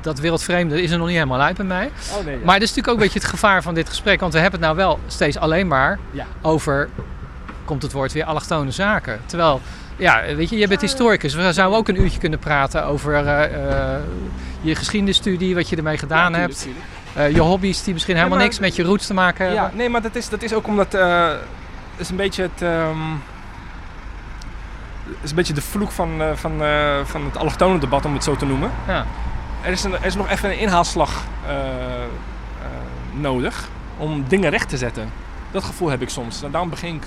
[0.00, 1.90] dat wereldvreemde is er nog niet helemaal uit bij mij.
[2.18, 2.44] Oh nee, ja.
[2.44, 4.20] Maar dat is natuurlijk ook een beetje het gevaar van dit gesprek.
[4.20, 6.26] Want we hebben het nou wel steeds alleen maar Ja.
[6.42, 6.88] over,
[7.64, 9.20] komt het woord weer, allochtone zaken.
[9.26, 9.60] Terwijl,
[9.96, 11.34] ja, weet je, je bent historicus.
[11.34, 14.00] We zouden ook een uurtje kunnen praten over eh, eh,
[14.60, 16.68] je geschiedenisstudie, wat je ermee gedaan Ja, hebt.
[17.14, 19.62] Eh, je hobby's die misschien helemaal maar- niks met je roots te maken hebben.
[19.64, 20.94] Ja, nee, maar dat is, dat is ook omdat...
[20.94, 21.30] eh
[21.96, 22.62] is een beetje het...
[22.62, 22.98] ehm,
[25.20, 26.52] is een beetje de vloek van, van,
[27.04, 28.70] van het allochtone debat, om het zo te noemen.
[28.86, 29.06] Ja.
[29.62, 31.22] Er is, een, er is nog even een inhaalslag
[33.12, 35.10] nodig om dingen recht te zetten.
[35.50, 36.42] Dat gevoel heb ik soms.
[36.42, 37.02] En daarom begin ik,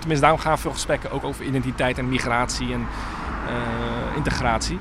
[0.00, 2.86] tenminste daarom gaan veel gesprekken ook over identiteit en migratie en
[3.50, 4.78] eh, integratie.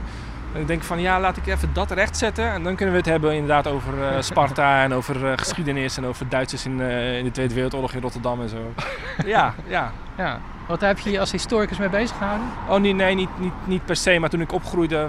[0.54, 2.52] En ik denk van ja, laat ik even dat recht zetten.
[2.52, 6.06] En dan kunnen we het hebben inderdaad over eh, Sparta en over eh, geschiedenis en
[6.06, 8.74] over Duitsers in, in de Tweede Wereldoorlog in Rotterdam en zo.
[9.26, 9.92] ja, ja.
[10.18, 10.40] Ja.
[10.68, 12.48] Wat heb je je als historicus mee bezig gehouden?
[12.68, 14.20] Oh nee, nee niet, niet, niet per se.
[14.20, 15.08] Maar toen ik opgroeide,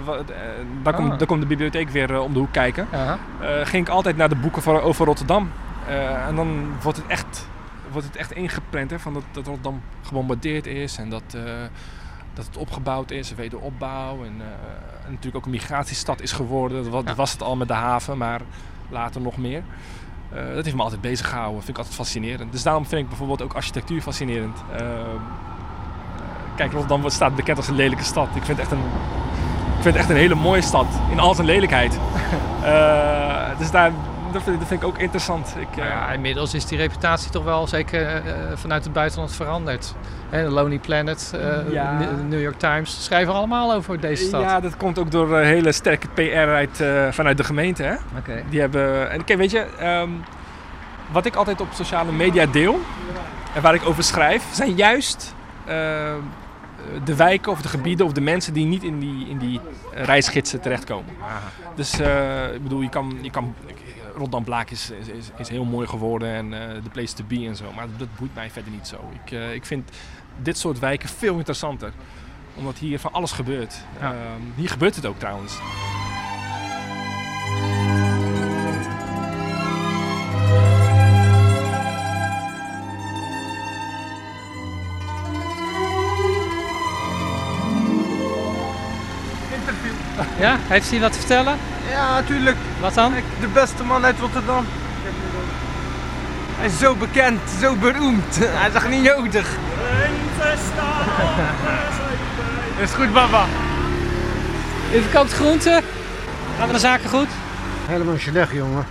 [0.83, 1.17] daar, komt Ah.
[1.17, 2.87] daar komt de bibliotheek weer om de hoek kijken.
[3.63, 5.51] Ging ik altijd naar de boeken voor, over Rotterdam.
[6.27, 7.47] En dan wordt het echt,
[7.91, 11.41] wordt het echt ingeprent hè, van dat, dat Rotterdam gebombardeerd is en dat, eh,
[12.33, 14.15] dat het opgebouwd is, wederopbouw.
[14.23, 16.83] En, eh, en natuurlijk ook een migratiestad is geworden.
[16.83, 18.41] Dat, wa- dat was het al met de haven, maar
[18.89, 19.63] later nog meer.
[20.33, 21.57] Eh, dat heeft me altijd bezig gehouden.
[21.57, 22.51] vind ik altijd fascinerend.
[22.51, 24.57] Dus daarom vind ik bijvoorbeeld ook architectuur fascinerend.
[24.77, 24.85] Eh,
[26.55, 28.27] kijk, Rotterdam staat bekend als een lelijke stad.
[28.33, 28.85] Ik vind het echt een,
[29.77, 30.85] ik vind het echt een hele mooie stad.
[31.11, 31.99] In al zijn lelijkheid.
[33.59, 33.91] Dus daar
[34.31, 35.55] dat, vind, dat vind ik ook interessant.
[35.59, 38.21] Ik, Nou eh, ja, inmiddels is die reputatie toch wel zeker eh,
[38.55, 39.93] vanuit het buitenland veranderd.
[40.29, 41.97] Hè, Lonely Planet, eh, Ja.
[41.97, 44.41] de New York Times schrijven allemaal over deze stad.
[44.41, 47.83] Ja, dat komt ook door eh, hele sterke PR uit, eh, vanuit de gemeente.
[47.83, 47.93] Hè?
[48.17, 48.43] Oké.
[48.49, 50.09] Die hebben, en kijk, weet je, ehm,
[51.11, 52.79] wat ik altijd op sociale media deel
[53.55, 55.33] en waar ik over schrijf, zijn juist
[57.03, 59.59] de wijken of de gebieden of de mensen die niet in die, in die
[59.93, 61.13] eh, reisgidsen terechtkomen.
[61.75, 63.55] Dus eh, ik bedoel, je kan, je kan,
[64.11, 67.55] Rotterdam Blaak is, is, is, heel mooi geworden en eh, de place to be en
[67.55, 69.11] zo, maar dat boeit mij verder niet zo.
[69.23, 69.91] Ik, eh, ik vind
[70.37, 71.91] dit soort wijken veel interessanter,
[72.55, 73.75] omdat hier van alles gebeurt.
[73.99, 74.11] Ja.
[74.11, 75.59] Ehm, hier gebeurt het ook trouwens.
[90.39, 91.57] Ja, heeft hij wat te vertellen?
[91.91, 92.57] Ja, natuurlijk.
[92.79, 93.13] Wat dan?
[93.39, 94.65] De beste man uit Rotterdam.
[96.57, 98.37] Hij is zo bekend, zo beroemd.
[98.59, 99.47] Hij is echt niet nodig.
[102.83, 103.45] is goed, baba.
[104.93, 105.83] U verkoopt groenten.
[106.57, 107.27] Gaan de zaken goed?
[107.87, 108.85] Helemaal slecht, jongen.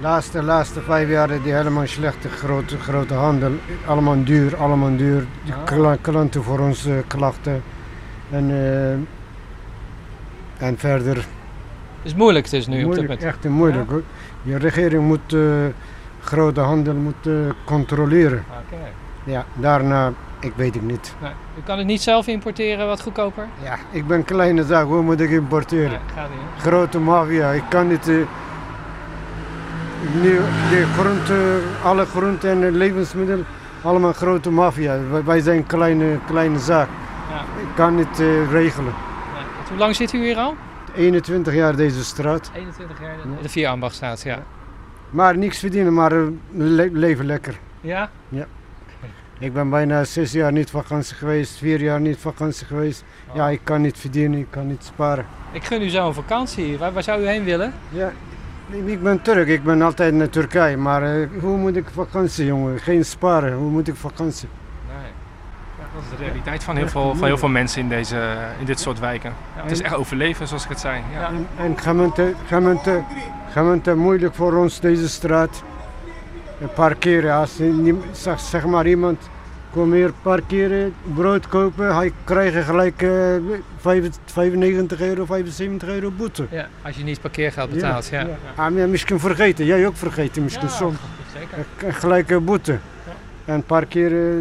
[0.00, 2.22] Laatste, laatste vijf jaar die helemaal slecht.
[2.22, 3.52] De grote, grote handel.
[3.86, 5.26] Allemaal duur, allemaal duur.
[5.44, 7.62] De kla- klanten voor onze klachten.
[8.30, 11.24] En, eh, en verder.
[12.04, 13.22] Het is moeilijk dus nu op dit moment.
[13.22, 13.90] echt moeilijk.
[13.90, 14.02] hoor.
[14.42, 15.40] Je regering moet eh,
[16.20, 17.32] grote handel moet, eh,
[17.64, 18.44] controleren.
[18.48, 18.82] Oké.
[19.24, 21.14] Ja, daarna, ik weet het niet.
[21.20, 21.30] Nee.
[21.30, 23.46] U kan het niet zelf importeren wat goedkoper?
[23.62, 25.90] Ja, ik ben kleine zaak, hoe moet ik importeren?
[25.90, 26.62] Nee, gaat niet.
[26.62, 27.50] grote maffia.
[27.50, 28.06] Ik kan niet.
[30.22, 30.40] nu,
[30.70, 33.46] de groente, alle groenten en levensmiddelen,
[33.82, 34.98] allemaal grote maffia.
[35.24, 36.88] Wij, zijn een kleine, kleine zaak.
[37.30, 37.40] Ja.
[37.60, 38.18] Ik kan niet
[38.50, 38.92] regelen.
[39.34, 39.68] Nee.
[39.68, 40.54] Hoe lang zit u hier al?
[40.96, 42.50] 21 jaar deze straat.
[42.54, 43.16] 21 jaar.
[43.42, 44.42] De vier ambachtstraat, ja.
[45.10, 46.22] Maar niks verdienen, maar eh,
[46.52, 47.58] le- leven lekker.
[47.80, 48.10] Ja?
[49.38, 53.04] Ik ben bijna zes jaar niet vakantie geweest, vier jaar niet vakantie geweest.
[53.34, 55.26] Ja, ik kan niet verdienen, ik kan niet sparen.
[55.52, 56.78] Ik gun u zo een vakantie.
[56.78, 57.72] Waar, waar zou u heen willen?
[57.88, 58.12] Ja,
[58.70, 60.76] ik- ik ben Turk, ik ben altijd naar Turkije.
[60.76, 62.78] Maar eh, hoe moet ik vakantie, jongen?
[62.78, 64.48] Geen sparen, hoe moet ik vakantie?
[65.94, 68.80] Dat is de realiteit van heel, veel, van heel veel mensen in, deze, in dit
[68.80, 69.32] soort wijken.
[69.54, 71.02] Het is echt overleven, zoals ik het zei.
[71.12, 71.26] Ja.
[71.28, 73.02] En, en gemeente, gemeente,
[73.50, 75.62] gemeente moeilijk voor ons deze straat.
[76.60, 77.56] Een paar keren, als
[78.12, 79.28] zeg, zeg maar iemand
[79.70, 83.10] kom hier een paar keren brood kopen, hij krijgt gelijk eh,
[83.76, 86.46] vijf- 95 euro, 75 euro boete.
[86.50, 88.26] Ja, als je niet parkeergeld betaalt, ja.
[88.54, 90.96] Ah, maar misschien vergeten, jij ook vergeten misschien Ja, soms.
[91.32, 91.88] Zeker.
[91.88, 92.78] Eh, Gelijk een boete.
[93.44, 94.34] En een paar keer eh,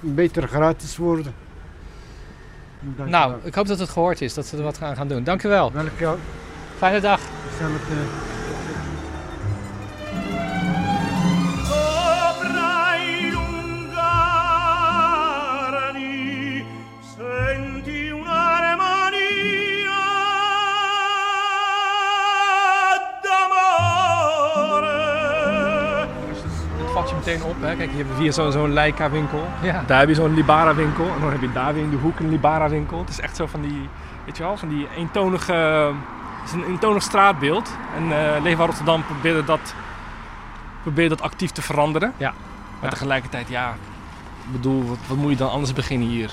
[0.00, 1.34] beter gratis worden.
[2.80, 5.24] Dank Nou, ik hoop dat het gehoord is, dat ze er wat aan gaan doen.
[5.24, 5.72] Dank u wel.
[5.72, 6.16] Welke
[6.78, 7.20] Fijne dag.
[7.20, 8.27] hetzelfde.
[27.60, 27.76] Hè.
[27.76, 29.48] Kijk, hebben we hier zo- zo'n Leica winkel.
[29.62, 29.82] Ja.
[29.86, 31.04] Daar heb je zo'n Libara winkel.
[31.14, 32.98] En dan heb je daar weer in de hoek een Libara winkel.
[32.98, 33.88] Het is echt zo van die,
[34.24, 37.76] weet je wel, van die eentonige, het is een eentonig straatbeeld.
[37.96, 38.02] En
[38.34, 39.74] eh Leefbaar Rotterdam probeerde dat,
[40.82, 42.12] probeerde dat actief te veranderen.
[42.16, 42.30] Ja.
[42.80, 42.88] Maar Ja.
[42.88, 43.70] tegelijkertijd, ja,
[44.44, 46.30] ik bedoel, wat, wat moet je dan anders beginnen hier?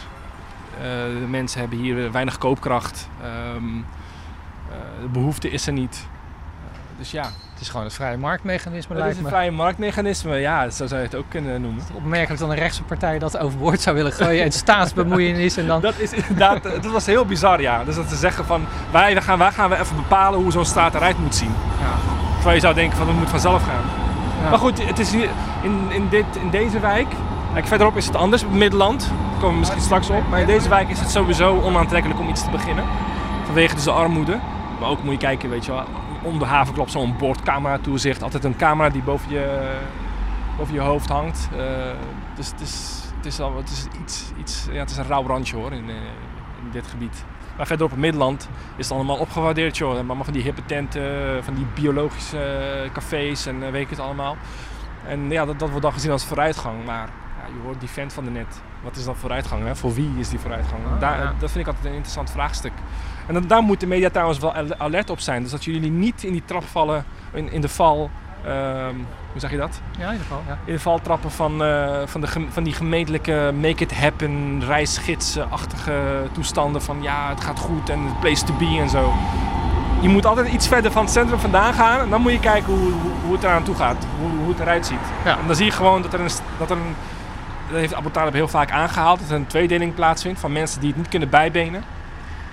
[0.77, 0.83] Eh,
[1.19, 3.09] de mensen hebben hier weinig koopkracht.
[3.21, 3.77] Ehm,
[4.69, 6.07] eh, de behoefte is er niet.
[6.71, 9.29] Eh, dus ja, Het is gewoon het vrije marktmechanisme, het is een me.
[9.29, 10.35] vrije marktmechanisme.
[10.35, 11.83] Ja, zo zou je het ook kunnen noemen.
[11.93, 15.81] Opmerkelijk dat een rechtse partij dat overboord zou willen gooien en staatsbemoeienis en dan...
[15.81, 17.83] Dat is inderdaad, eh, dat was heel bizar, ja.
[17.83, 20.95] Dus dat ze zeggen van, wij, gaan, wij gaan we even bepalen hoe zo'n straat
[20.95, 21.53] eruit moet zien.
[21.79, 21.93] Ja.
[22.33, 23.83] Terwijl je zou denken van, dat moet vanzelf gaan.
[24.43, 24.49] Ja.
[24.49, 25.29] Maar goed, het is hier,
[25.61, 27.07] in, in, dit, in deze wijk,
[27.53, 28.99] kijk, verderop is het anders, op het Middenland.
[28.99, 30.29] Daar komen we misschien straks op.
[30.29, 32.83] Maar in deze wijk is het sowieso onaantrekkelijk om iets te beginnen.
[33.45, 34.39] Vanwege dus de armoede.
[34.79, 35.83] Maar ook moet je kijken, weet je wel,
[36.25, 38.23] om de havenklap zo'n bordcamera toezicht.
[38.23, 39.71] Altijd een camera die boven je,
[40.57, 41.49] boven je hoofd hangt.
[41.57, 41.65] Eh,
[42.35, 45.27] dus het is, het is, al, het is iets, iets, ja, het is een rauw
[45.27, 45.95] randje hoor, in, eh,
[46.63, 47.25] in dit gebied.
[47.57, 49.91] Maar verderop het Middenland is het allemaal opgewaardeerd joh.
[49.91, 53.99] Allemaal van die hippe tenten, van die biologische eh, cafés en eh, weet ik het
[53.99, 54.37] allemaal.
[55.07, 56.85] En ja, dat, dat wordt dan gezien als vooruitgang.
[56.85, 57.09] Maar
[57.39, 58.61] ja, je hoort die vent van de net.
[58.83, 59.63] Wat is dan vooruitgang?
[59.63, 59.75] Hè?
[59.75, 60.81] Voor wie is die vooruitgang?
[60.99, 61.33] daar, ja.
[61.39, 62.73] Dat vind ik altijd een interessant vraagstuk.
[63.27, 65.41] En dan, daar moet de media trouwens wel al- alert op zijn.
[65.41, 68.09] Dus dat jullie niet in die trap vallen, in, in de val.
[68.45, 68.95] ehm,
[69.31, 69.79] hoe zeg je dat?
[69.97, 70.57] Ja, in ieder geval, ja.
[70.65, 75.93] In de val trappen van, eh, van, de, van die gemeentelijke make it happen, reisgidsen-achtige
[76.31, 76.81] toestanden.
[76.81, 79.13] Van ja, het gaat goed en place to be en zo.
[80.01, 81.99] Je moet altijd iets verder van het centrum vandaan gaan.
[81.99, 84.59] En dan moet je kijken hoe, hoe, hoe het eraan toe gaat, hoe, hoe het
[84.59, 84.97] eruit ziet.
[85.25, 85.31] Ja.
[85.39, 86.95] En dan zie je gewoon dat er een, dat er een
[87.69, 90.89] dat heeft Abu Talib heel vaak aangehaald, dat er een tweedeling plaatsvindt van mensen die
[90.89, 91.83] het niet kunnen bijbenen.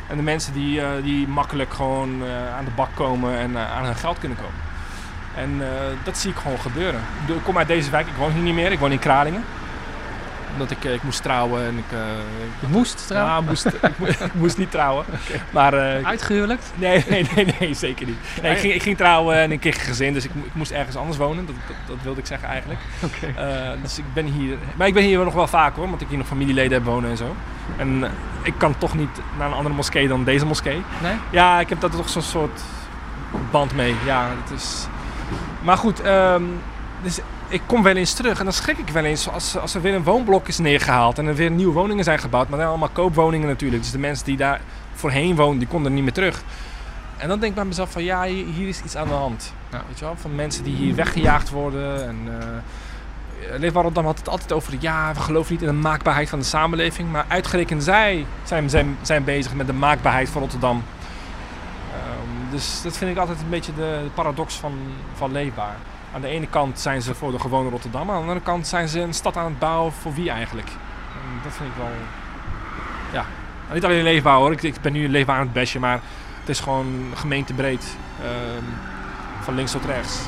[0.07, 3.77] En de mensen die, eh, die makkelijk gewoon eh, aan de bak komen en eh,
[3.77, 4.61] aan hun geld kunnen komen.
[5.35, 5.63] En
[6.05, 7.01] dat zie ik gewoon gebeuren.
[7.27, 9.45] Ik kom uit deze wijk, ik woon hier niet meer, ik woon in Kralingen.
[10.53, 11.85] Omdat ik, eh, ik moest trouwen en ik...
[11.93, 11.99] eh,
[12.61, 13.35] Je moest trouwens.
[13.35, 15.05] ja, moest, ik, mo- ik moest niet trouwen.
[15.51, 16.73] Maar eh, Uitgehuwelijkt?
[16.75, 18.17] Nee, nee, nee, nee, zeker niet.
[18.43, 20.55] Nee, ik, ging, ik ging trouwen en ik kreeg een gezin, dus ik, mo- ik
[20.55, 21.47] moest ergens anders wonen.
[21.47, 22.81] Dat, dat, dat wilde ik zeggen eigenlijk.
[23.83, 24.57] Dus ik ben hier.
[24.77, 27.11] Maar ik ben hier nog wel vaak hoor, want ik hier nog familieleden heb wonen
[27.11, 27.37] en zo.
[27.77, 28.05] En
[28.43, 30.83] ik kan toch niet naar een andere moskee dan deze moskee.
[31.03, 31.15] Nee?
[31.31, 32.61] Ja, ik heb daar toch zo'n soort
[33.51, 33.95] band mee.
[34.05, 34.87] Ja, het is.
[35.63, 36.43] Maar goed, ehm,
[37.03, 37.19] dus
[37.53, 39.95] ik kom wel eens terug en dan schrik ik wel eens als, als er weer
[39.95, 42.49] een woonblok is neergehaald en er weer nieuwe woningen zijn gebouwd.
[42.49, 43.83] Maar dan allemaal koopwoningen natuurlijk.
[43.83, 44.61] Dus de mensen die daar
[44.93, 46.43] voorheen woonden, die konden er niet meer terug.
[47.17, 49.53] En dan denk ik bij mezelf van ja, hier, is iets aan de hand.
[49.71, 49.83] Ja.
[49.89, 50.17] Weet je wel?
[50.17, 52.09] Van mensen die hier weggejaagd worden.
[52.09, 52.29] En,
[53.59, 56.45] Leefbaar Rotterdam had het altijd over ja, we geloven niet in de maakbaarheid van de
[56.45, 57.11] samenleving.
[57.11, 60.83] Maar uitgerekend zij zijn, zijn, zijn bezig met de maakbaarheid van Rotterdam.
[61.93, 64.73] Ehm, dus dat vind ik altijd een beetje de, de paradox van,
[65.15, 65.77] van Leefbaar.
[66.15, 68.89] Aan de ene kant zijn ze voor de gewone Rotterdam, aan de andere kant zijn
[68.89, 70.69] ze een stad aan het bouwen voor wie eigenlijk.
[70.69, 71.91] En dat vind ik wel.
[73.13, 73.25] Ja,
[73.63, 76.01] Nou, niet alleen leefbaar hoor, ik, ik ben nu leefbaar aan het bashen, maar
[76.41, 77.97] het is gewoon gemeentebreed.
[78.23, 78.65] ehm,
[79.43, 80.19] van links tot rechts.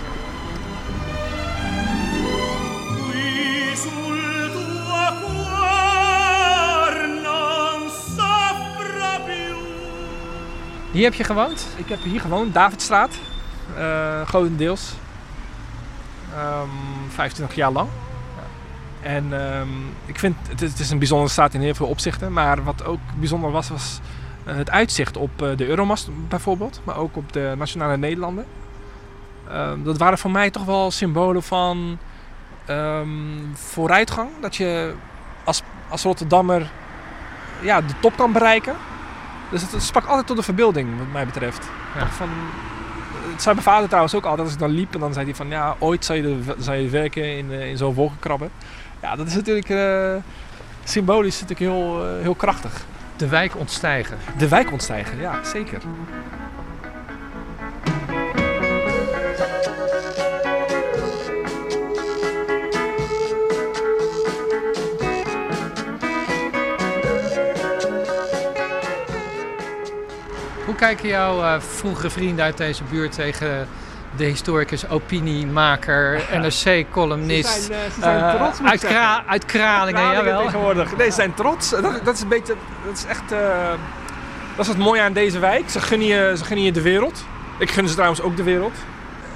[10.90, 11.66] Hier heb je gewoond?
[11.76, 13.10] Ik heb hier gewoond, Davidstraat.
[13.76, 14.92] eh grotendeels.
[16.34, 16.68] Ehm
[17.08, 17.88] 25 jaar lang.
[19.02, 19.68] En ehm,
[20.06, 22.32] ik vind het, is- het is een bijzondere straat in heel veel opzichten.
[22.32, 24.00] Maar wat ook bijzonder was, was
[24.44, 26.80] eh, het uitzicht op eh, de Euromast bijvoorbeeld.
[26.84, 28.46] Maar ook op de Nationale Nederlanden.
[29.48, 31.98] Ehm, dat waren voor mij toch wel symbolen van
[32.66, 33.08] ehm,
[33.54, 34.28] vooruitgang.
[34.40, 34.94] Dat je
[35.44, 36.70] als, als Rotterdammer
[37.60, 38.74] ja, de top kan bereiken.
[39.50, 41.68] Dus het, het sprak altijd tot de verbeelding, wat mij betreft.
[41.98, 42.06] Ja.
[42.06, 42.28] Van,
[43.34, 44.94] het zei mijn vader trouwens ook altijd als ik dan liep.
[44.94, 47.68] En dan zei hij van, ja, ooit zou je, de, zou je werken in, eh,
[47.68, 48.48] in zo'n wolkenkrabber.
[49.02, 50.14] Ja, dat is natuurlijk eh,
[50.84, 52.84] symbolisch natuurlijk heel, eh, heel krachtig.
[53.16, 54.18] De wijk ontstijgen.
[54.38, 55.80] De wijk ontstijgen, ja, zeker.
[70.84, 73.68] Kijken jouw eh, vroegere vrienden uit deze buurt tegen
[74.16, 77.48] de historicus, opiniemaker, NRC-columnist?
[77.54, 78.88] Ze zijn, eh, ze zijn eh, trots, uit, zeggen.
[78.98, 80.44] Kra uit Kralingen, Kralingen jawel.
[80.44, 80.96] tegenwoordig.
[80.96, 81.70] Nee, ze zijn trots.
[81.70, 82.54] Dat, dat is een beetje,
[82.86, 83.28] dat is echt,
[84.56, 85.70] dat is het mooie aan deze wijk.
[85.70, 87.24] Ze gunnen, je, ze gunnen je de wereld.
[87.58, 88.74] Ik gun ze trouwens ook de wereld.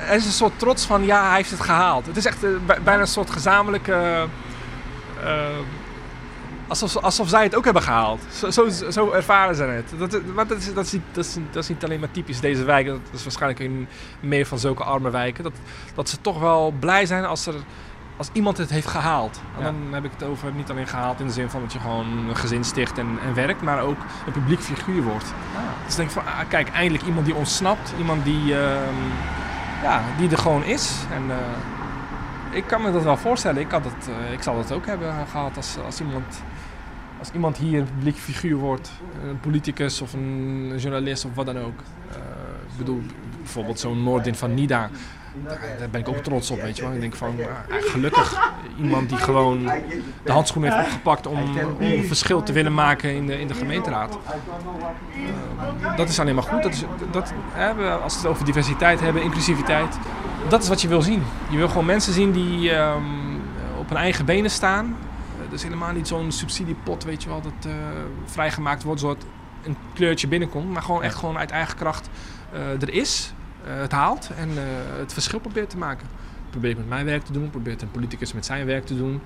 [0.08, 2.06] Er is een soort trots van, ja, hij heeft het gehaald.
[2.06, 4.26] Het is echt bij- bijna een soort gezamenlijke...
[6.68, 8.20] alsof, alsof zij het ook hebben gehaald.
[8.32, 9.92] Zo, zo, zo ervaren ze het.
[9.98, 12.40] Dat, maar dat, is, dat, is niet, dat, is, dat is niet alleen maar typisch
[12.40, 12.86] deze wijk.
[12.86, 13.88] Dat is waarschijnlijk in
[14.20, 15.44] meer van zulke arme wijken.
[15.44, 15.52] Dat,
[15.94, 17.54] dat ze toch wel blij zijn als, er,
[18.16, 19.40] als iemand het heeft gehaald.
[19.56, 19.64] En Ja.
[19.64, 22.28] dan heb ik het over niet alleen gehaald in de zin van dat je gewoon
[22.28, 23.62] een gezin sticht en, en werkt.
[23.62, 25.32] Maar ook een publiek figuur wordt.
[25.86, 27.92] Dus denk ik van, ah, kijk, eindelijk iemand die ontsnapt.
[27.98, 28.94] Iemand die, ehm,
[29.82, 30.92] ja, die er gewoon is.
[31.14, 31.36] En eh,
[32.50, 33.60] ik kan me dat wel voorstellen.
[33.60, 36.42] Ik, had het, eh, ik zal dat ook hebben gehad als, als, iemand,
[37.18, 38.90] als iemand hier een publiek figuur wordt.
[39.28, 41.80] Een politicus of een journalist of wat dan ook.
[42.10, 42.16] Eh,
[42.70, 43.02] ik bedoel,
[43.42, 44.90] bijvoorbeeld zo'n Noordin van Nida.
[45.78, 46.92] Daar, ben ik ook trots op, weet je wel.
[46.92, 49.64] Ik denk van, ah, gelukkig iemand die gewoon
[50.22, 51.38] de handschoen heeft opgepakt om,
[52.06, 54.18] verschil te willen maken in de, in de gemeenteraad.
[55.82, 56.62] Eh, dat is alleen maar goed.
[56.62, 57.32] Dat is, dat,
[58.02, 59.98] als we het over diversiteit hebben, inclusiviteit,
[60.48, 61.22] dat is wat je wil zien.
[61.50, 63.02] Je wil gewoon mensen zien die ehm,
[63.78, 64.96] op hun eigen benen staan.
[65.48, 67.72] Uh, dus helemaal niet zo'n subsidiepot, weet je wel, dat eh,
[68.24, 69.24] vrijgemaakt wordt zodat
[69.64, 70.70] een kleurtje binnenkomt.
[70.72, 72.08] Maar gewoon echt gewoon uit eigen kracht
[72.52, 73.32] eh, er is,
[73.64, 74.64] eh, het haalt en eh,
[74.98, 76.06] het verschil probeert te maken.
[76.50, 79.20] Probeer ik met mijn werk te doen, probeert een politicus met zijn werk te doen.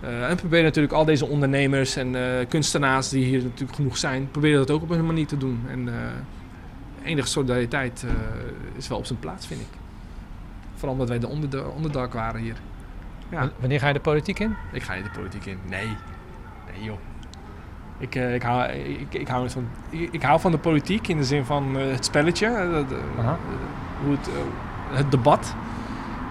[0.00, 4.30] Eh, en probeer natuurlijk al deze ondernemers en eh, kunstenaars die hier natuurlijk genoeg zijn,
[4.30, 5.64] proberen dat ook op hun manier te doen.
[5.68, 5.94] En eh,
[7.10, 8.10] enige solidariteit eh,
[8.76, 9.66] is wel op zijn plaats, vind ik.
[10.74, 12.56] Vooral omdat wij de onder onderdak waren hier.
[13.28, 13.50] Ja.
[13.58, 14.56] Wanneer ga je de politiek in?
[14.72, 15.58] Ik ga niet de politiek in.
[15.68, 15.96] Nee.
[16.72, 16.98] Nee joh.
[17.98, 21.08] Ik, eh, ik, hou, ik, ik, hou niet van, ik, ik hou van de politiek
[21.08, 22.46] in de zin van eh, het spelletje.
[22.46, 23.36] eh, de- de- Aha.
[24.02, 24.28] hoe het,
[24.90, 25.54] het debat.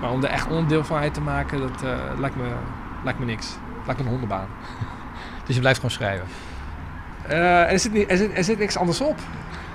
[0.01, 1.89] Maar om er echt onderdeel van uit te maken, dat eh,
[2.19, 2.51] lijkt, me,
[3.03, 3.57] lijkt me niks.
[3.85, 4.47] Lijkt me een hondenbaan.
[5.45, 6.25] Dus je blijft gewoon schrijven.
[7.27, 9.17] Eh, er, zit, ni- er, zit, er zit niks anders op.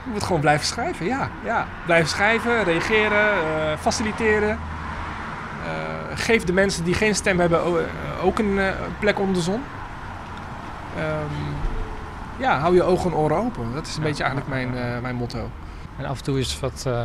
[0.04, 1.28] Je moet gewoon blijven schrijven, ja.
[1.44, 1.66] ja.
[1.84, 4.58] Blijven schrijven, reageren, eh, faciliteren.
[6.14, 8.66] Geef de mensen die geen stem hebben eh, ook een eh,
[9.00, 9.62] plek onder de zon.
[10.96, 11.52] Ehm,
[12.36, 13.74] ja, hou je ogen en oren open.
[13.74, 15.50] Dat is een beetje eigenlijk mijn, eh, mijn motto.
[15.98, 17.04] En af en toe is wat eh,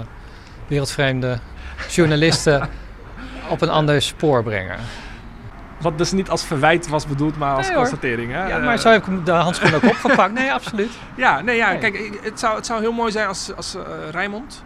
[0.68, 1.40] wereldvreemde
[1.90, 2.70] journalisten
[3.50, 4.78] op een ander spoor brengen.
[5.80, 8.32] Wat dus niet als verwijt was bedoeld, maar als Nee, constatering.
[8.32, 8.48] Hè?
[8.48, 10.34] Ja, Eh, maar zo heb ik de handschoen ook opgepakt.
[10.34, 10.92] Nee, absoluut.
[11.16, 11.78] Ja, nee, ja, Nee.
[11.80, 14.64] kijk, het zou, het zou heel mooi zijn als, als eh, Rijnmond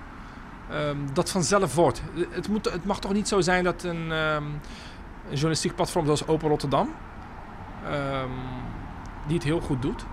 [0.72, 2.02] ehm, dat vanzelf wordt.
[2.30, 4.44] Het, moet, het mag toch niet zo zijn dat een, ehm,
[5.30, 6.94] journalistiek platform zoals Open Rotterdam,
[7.86, 8.30] ehm,
[9.28, 10.06] die het heel goed doet,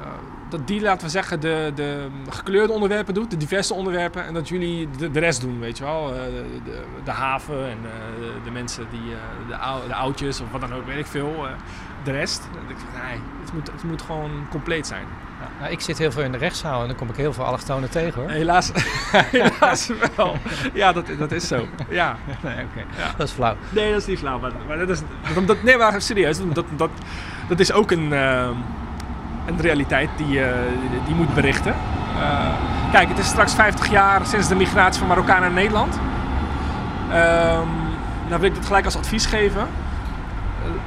[0.00, 0.06] eh,
[0.48, 4.48] dat die, laten we zeggen, de, de gekleurde onderwerpen doet, de diverse onderwerpen, en dat
[4.48, 6.14] jullie de, de rest doen, weet je wel.
[6.14, 6.24] Eh,
[6.64, 9.10] de, de, haven en eh, de, mensen die,
[9.48, 11.46] de, de oudjes of wat dan ook, weet ik veel.
[12.04, 12.48] de rest.
[13.02, 15.06] Nee, het moet, het moet gewoon compleet zijn.
[15.60, 17.90] Nou, ik zit heel veel in de rechtszaal en dan kom ik heel veel allochtonen
[17.90, 18.30] tegen hoor.
[18.30, 18.70] Helaas,
[19.12, 20.36] helaas wel.
[20.74, 21.66] Ja, dat, dat is zo.
[21.88, 22.16] Ja.
[22.40, 22.84] Nee, oké.
[22.96, 23.10] Ja.
[23.16, 23.54] Dat is flauw.
[23.70, 24.38] Nee, dat is niet flauw.
[24.38, 25.00] Maar, maar dat is,
[25.34, 26.38] dat, dat- nee, maar serieus.
[26.52, 26.90] Dat, dat,
[27.48, 28.48] dat is ook een, eh,
[29.46, 30.52] een realiteit die, eh,
[30.90, 31.74] die, die moet berichten.
[32.20, 32.48] Eh,
[32.92, 35.98] kijk, het is straks 50 jaar sinds de migratie van Marokkanen naar Nederland.
[37.12, 37.66] Ehm
[38.28, 39.66] nou wil ik dit gelijk als advies geven.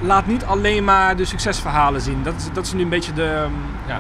[0.02, 2.24] Laat niet alleen maar de succesverhalen zien.
[2.24, 3.46] Dat is, dat is nu een beetje de,
[3.88, 3.96] eh,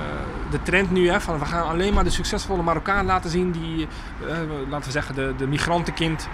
[0.52, 1.10] de trend nu.
[1.10, 3.52] Hè, van we gaan alleen maar de succesvolle Marokkaan laten zien.
[3.52, 3.88] Die,
[4.28, 4.38] eh,
[4.70, 6.28] laten we zeggen, de, de migrantenkind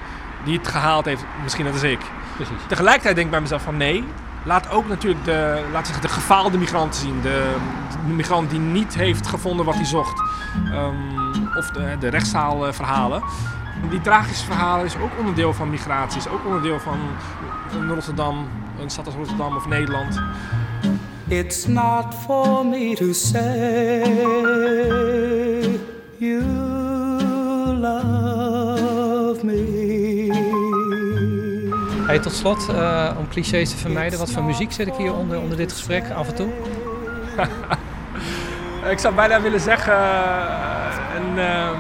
[0.46, 1.24] die het gehaald heeft.
[1.44, 2.00] Misschien net als ik.
[2.36, 2.56] Precies.
[2.68, 4.04] Tegelijkertijd denk ik bij mezelf van nee.
[4.44, 7.22] Laat ook natuurlijk de, we zeggen, de gefaalde migranten zien.
[7.22, 7.56] De,
[8.08, 10.22] de migrant die niet heeft gevonden wat hij zocht.
[10.72, 13.24] Ehm, of de, de rechtszaalverhalen.
[13.90, 16.20] Die tragische verhalen is ook onderdeel van migratie.
[16.20, 17.00] Is ook onderdeel van,
[17.68, 18.48] van Rotterdam,
[18.80, 20.22] een stad als Rotterdam of Nederland.
[21.30, 24.02] It's not for me to say
[26.18, 26.42] you
[27.80, 30.30] love me.
[32.06, 35.40] Hey, tot slot, eh, om clichés te vermijden, wat voor muziek zit ik hier onder,
[35.40, 36.50] onder dit gesprek af en toe?
[38.92, 41.80] Ik zou bijna willen zeggen eh, een, ehm,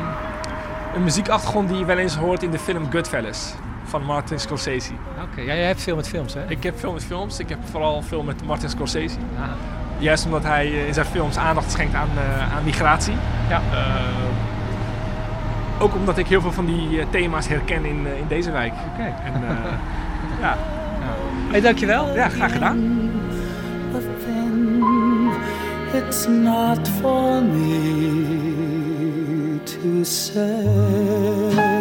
[0.95, 4.91] een muziekachtergrond die je wel eens hoort in de film Goodfellas van Martin Scorsese.
[5.31, 6.41] Oké, ja, jij hebt veel met films hè?
[6.47, 7.39] Ik heb veel met films.
[7.39, 9.17] Ik heb vooral veel met Martin Scorsese.
[9.97, 13.15] Juist omdat hij eh, in zijn films aandacht schenkt aan, eh, aan migratie.
[13.49, 13.61] Ja.
[13.71, 14.17] Eh,
[15.79, 18.73] ook omdat ik heel veel van die eh, thema's herken in, in deze wijk.
[18.93, 19.13] Oké.
[19.23, 19.49] En, eh,
[20.43, 20.57] ja.
[21.49, 22.15] Hey, dankjewel.
[22.15, 22.95] Ja, graag gedaan.
[25.93, 28.39] It's not for me
[29.63, 31.76] to say.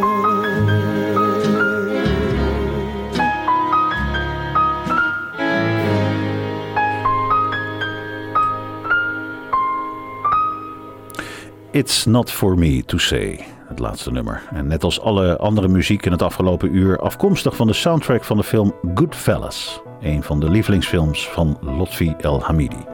[11.76, 14.42] It's Not For Me To Say, het laatste nummer.
[14.52, 18.36] En net als alle andere muziek in het afgelopen uur afkomstig van de soundtrack van
[18.36, 19.80] de film Goodfellas.
[20.00, 22.84] Een van de lievelingsfilms van Lotfi El Hamidi.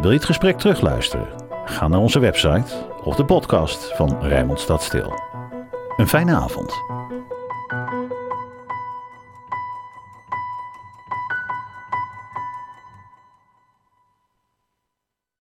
[0.00, 1.28] Wil je het gesprek terugluisteren?
[1.64, 2.74] Ga naar onze website
[3.04, 5.12] of de podcast van Rijnmond Staat Stil.
[5.96, 6.99] Een fijne avond.